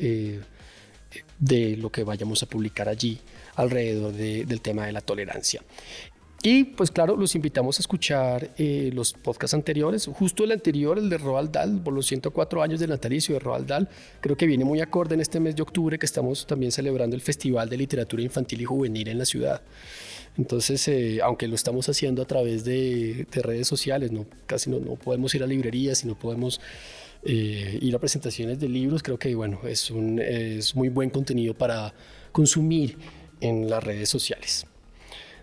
de 1.38 1.76
lo 1.76 1.90
que 1.90 2.04
vayamos 2.04 2.42
a 2.42 2.46
publicar 2.46 2.88
allí 2.88 3.18
alrededor 3.56 4.12
del 4.12 4.60
tema 4.60 4.86
de 4.86 4.92
la 4.92 5.00
tolerancia. 5.00 5.62
Y 6.42 6.64
pues 6.64 6.92
claro, 6.92 7.16
los 7.16 7.34
invitamos 7.34 7.78
a 7.78 7.82
escuchar 7.82 8.50
eh, 8.58 8.90
los 8.94 9.12
podcasts 9.12 9.54
anteriores. 9.54 10.06
Justo 10.06 10.44
el 10.44 10.52
anterior, 10.52 10.96
el 10.96 11.10
de 11.10 11.18
Roald 11.18 11.50
Dahl, 11.50 11.80
por 11.82 11.92
los 11.92 12.06
104 12.06 12.62
años 12.62 12.78
del 12.78 12.90
natalicio 12.90 13.34
de 13.34 13.40
Roald 13.40 13.66
Dahl, 13.66 13.88
creo 14.20 14.36
que 14.36 14.46
viene 14.46 14.64
muy 14.64 14.80
acorde 14.80 15.14
en 15.14 15.20
este 15.20 15.40
mes 15.40 15.56
de 15.56 15.62
octubre 15.62 15.98
que 15.98 16.06
estamos 16.06 16.46
también 16.46 16.70
celebrando 16.70 17.16
el 17.16 17.22
Festival 17.22 17.68
de 17.68 17.76
Literatura 17.76 18.22
Infantil 18.22 18.60
y 18.60 18.64
Juvenil 18.64 19.08
en 19.08 19.18
la 19.18 19.24
ciudad. 19.24 19.62
Entonces, 20.36 20.86
eh, 20.86 21.18
aunque 21.24 21.48
lo 21.48 21.56
estamos 21.56 21.88
haciendo 21.88 22.22
a 22.22 22.24
través 22.24 22.64
de, 22.64 23.26
redes 23.32 23.66
sociales, 23.66 24.12
no, 24.12 24.24
casi 24.46 24.70
no, 24.70 24.78
no, 24.78 24.94
podemos 24.94 25.34
ir 25.34 25.42
a 25.42 25.46
librerías 25.48 26.04
y 26.04 26.06
no 26.06 26.16
podemos 26.16 26.60
eh, 27.24 27.80
ir 27.82 27.96
a 27.96 27.98
presentaciones 27.98 28.60
de 28.60 28.68
libros, 28.68 29.02
creo 29.02 29.18
que 29.18 29.34
bueno, 29.34 29.58
es, 29.64 29.90
un, 29.90 30.20
es 30.20 30.76
muy 30.76 30.88
buen 30.88 31.10
contenido 31.10 31.54
para 31.54 31.92
consumir 32.30 32.96
en 33.40 33.68
las 33.68 33.82
redes 33.82 34.08
sociales. 34.08 34.64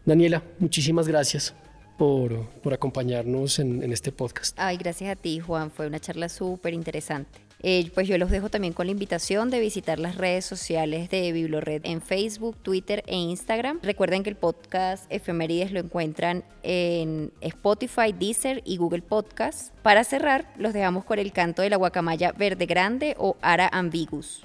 Daniela, 0.06 0.44
muchísimas 0.60 1.08
gracias 1.08 1.56
por, 1.98 2.46
por 2.62 2.74
acompañarnos 2.74 3.58
en, 3.58 3.92
este 3.92 4.12
podcast. 4.12 4.56
Ay, 4.60 4.78
gracias 4.78 5.10
a 5.10 5.16
ti, 5.16 5.40
Juan. 5.40 5.72
Fue 5.72 5.88
una 5.88 6.00
charla 6.00 6.30
súper 6.30 6.74
interesante. 6.74 7.40
Eh, 7.64 7.90
pues 7.96 8.08
yo 8.08 8.18
los 8.20 8.30
dejo 8.30 8.50
también 8.50 8.74
con 8.74 8.86
la 8.86 8.92
invitación 8.92 9.50
de 9.50 9.60
visitar 9.60 9.98
las 9.98 10.18
redes 10.18 10.46
sociales 10.46 11.10
de 11.10 11.32
Biblored 11.32 11.82
en 11.86 12.02
Facebook, 12.02 12.56
Twitter 12.58 13.04
e 13.08 13.16
Instagram. 13.16 13.80
Recuerden 13.82 14.22
que 14.22 14.30
el 14.30 14.36
podcast 14.36 15.12
Efemérides 15.12 15.72
lo 15.72 15.80
encuentran 15.80 16.44
en 16.62 17.32
Spotify, 17.42 18.14
Deezer 18.14 18.62
y 18.66 18.78
Google 18.78 19.02
Podcast. 19.02 19.74
Para 19.82 20.04
cerrar, 20.04 20.54
los 20.60 20.74
dejamos 20.74 21.06
con 21.06 21.18
el 21.18 21.32
canto 21.32 21.64
de 21.64 21.72
la 21.72 21.78
guacamaya 21.78 22.32
verde 22.34 22.68
grande 22.68 23.16
o 23.18 23.38
Ara 23.42 23.68
ambigus. 23.72 24.44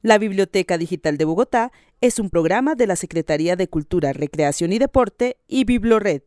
La 0.00 0.18
Biblioteca 0.18 0.78
Digital 0.78 1.18
de 1.18 1.24
Bogotá 1.24 1.72
es 2.00 2.20
un 2.20 2.30
programa 2.30 2.76
de 2.76 2.86
la 2.86 2.94
Secretaría 2.94 3.56
de 3.56 3.66
Cultura, 3.66 4.12
Recreación 4.12 4.72
y 4.72 4.78
Deporte 4.78 5.38
y 5.48 5.64
Biblored. 5.64 6.22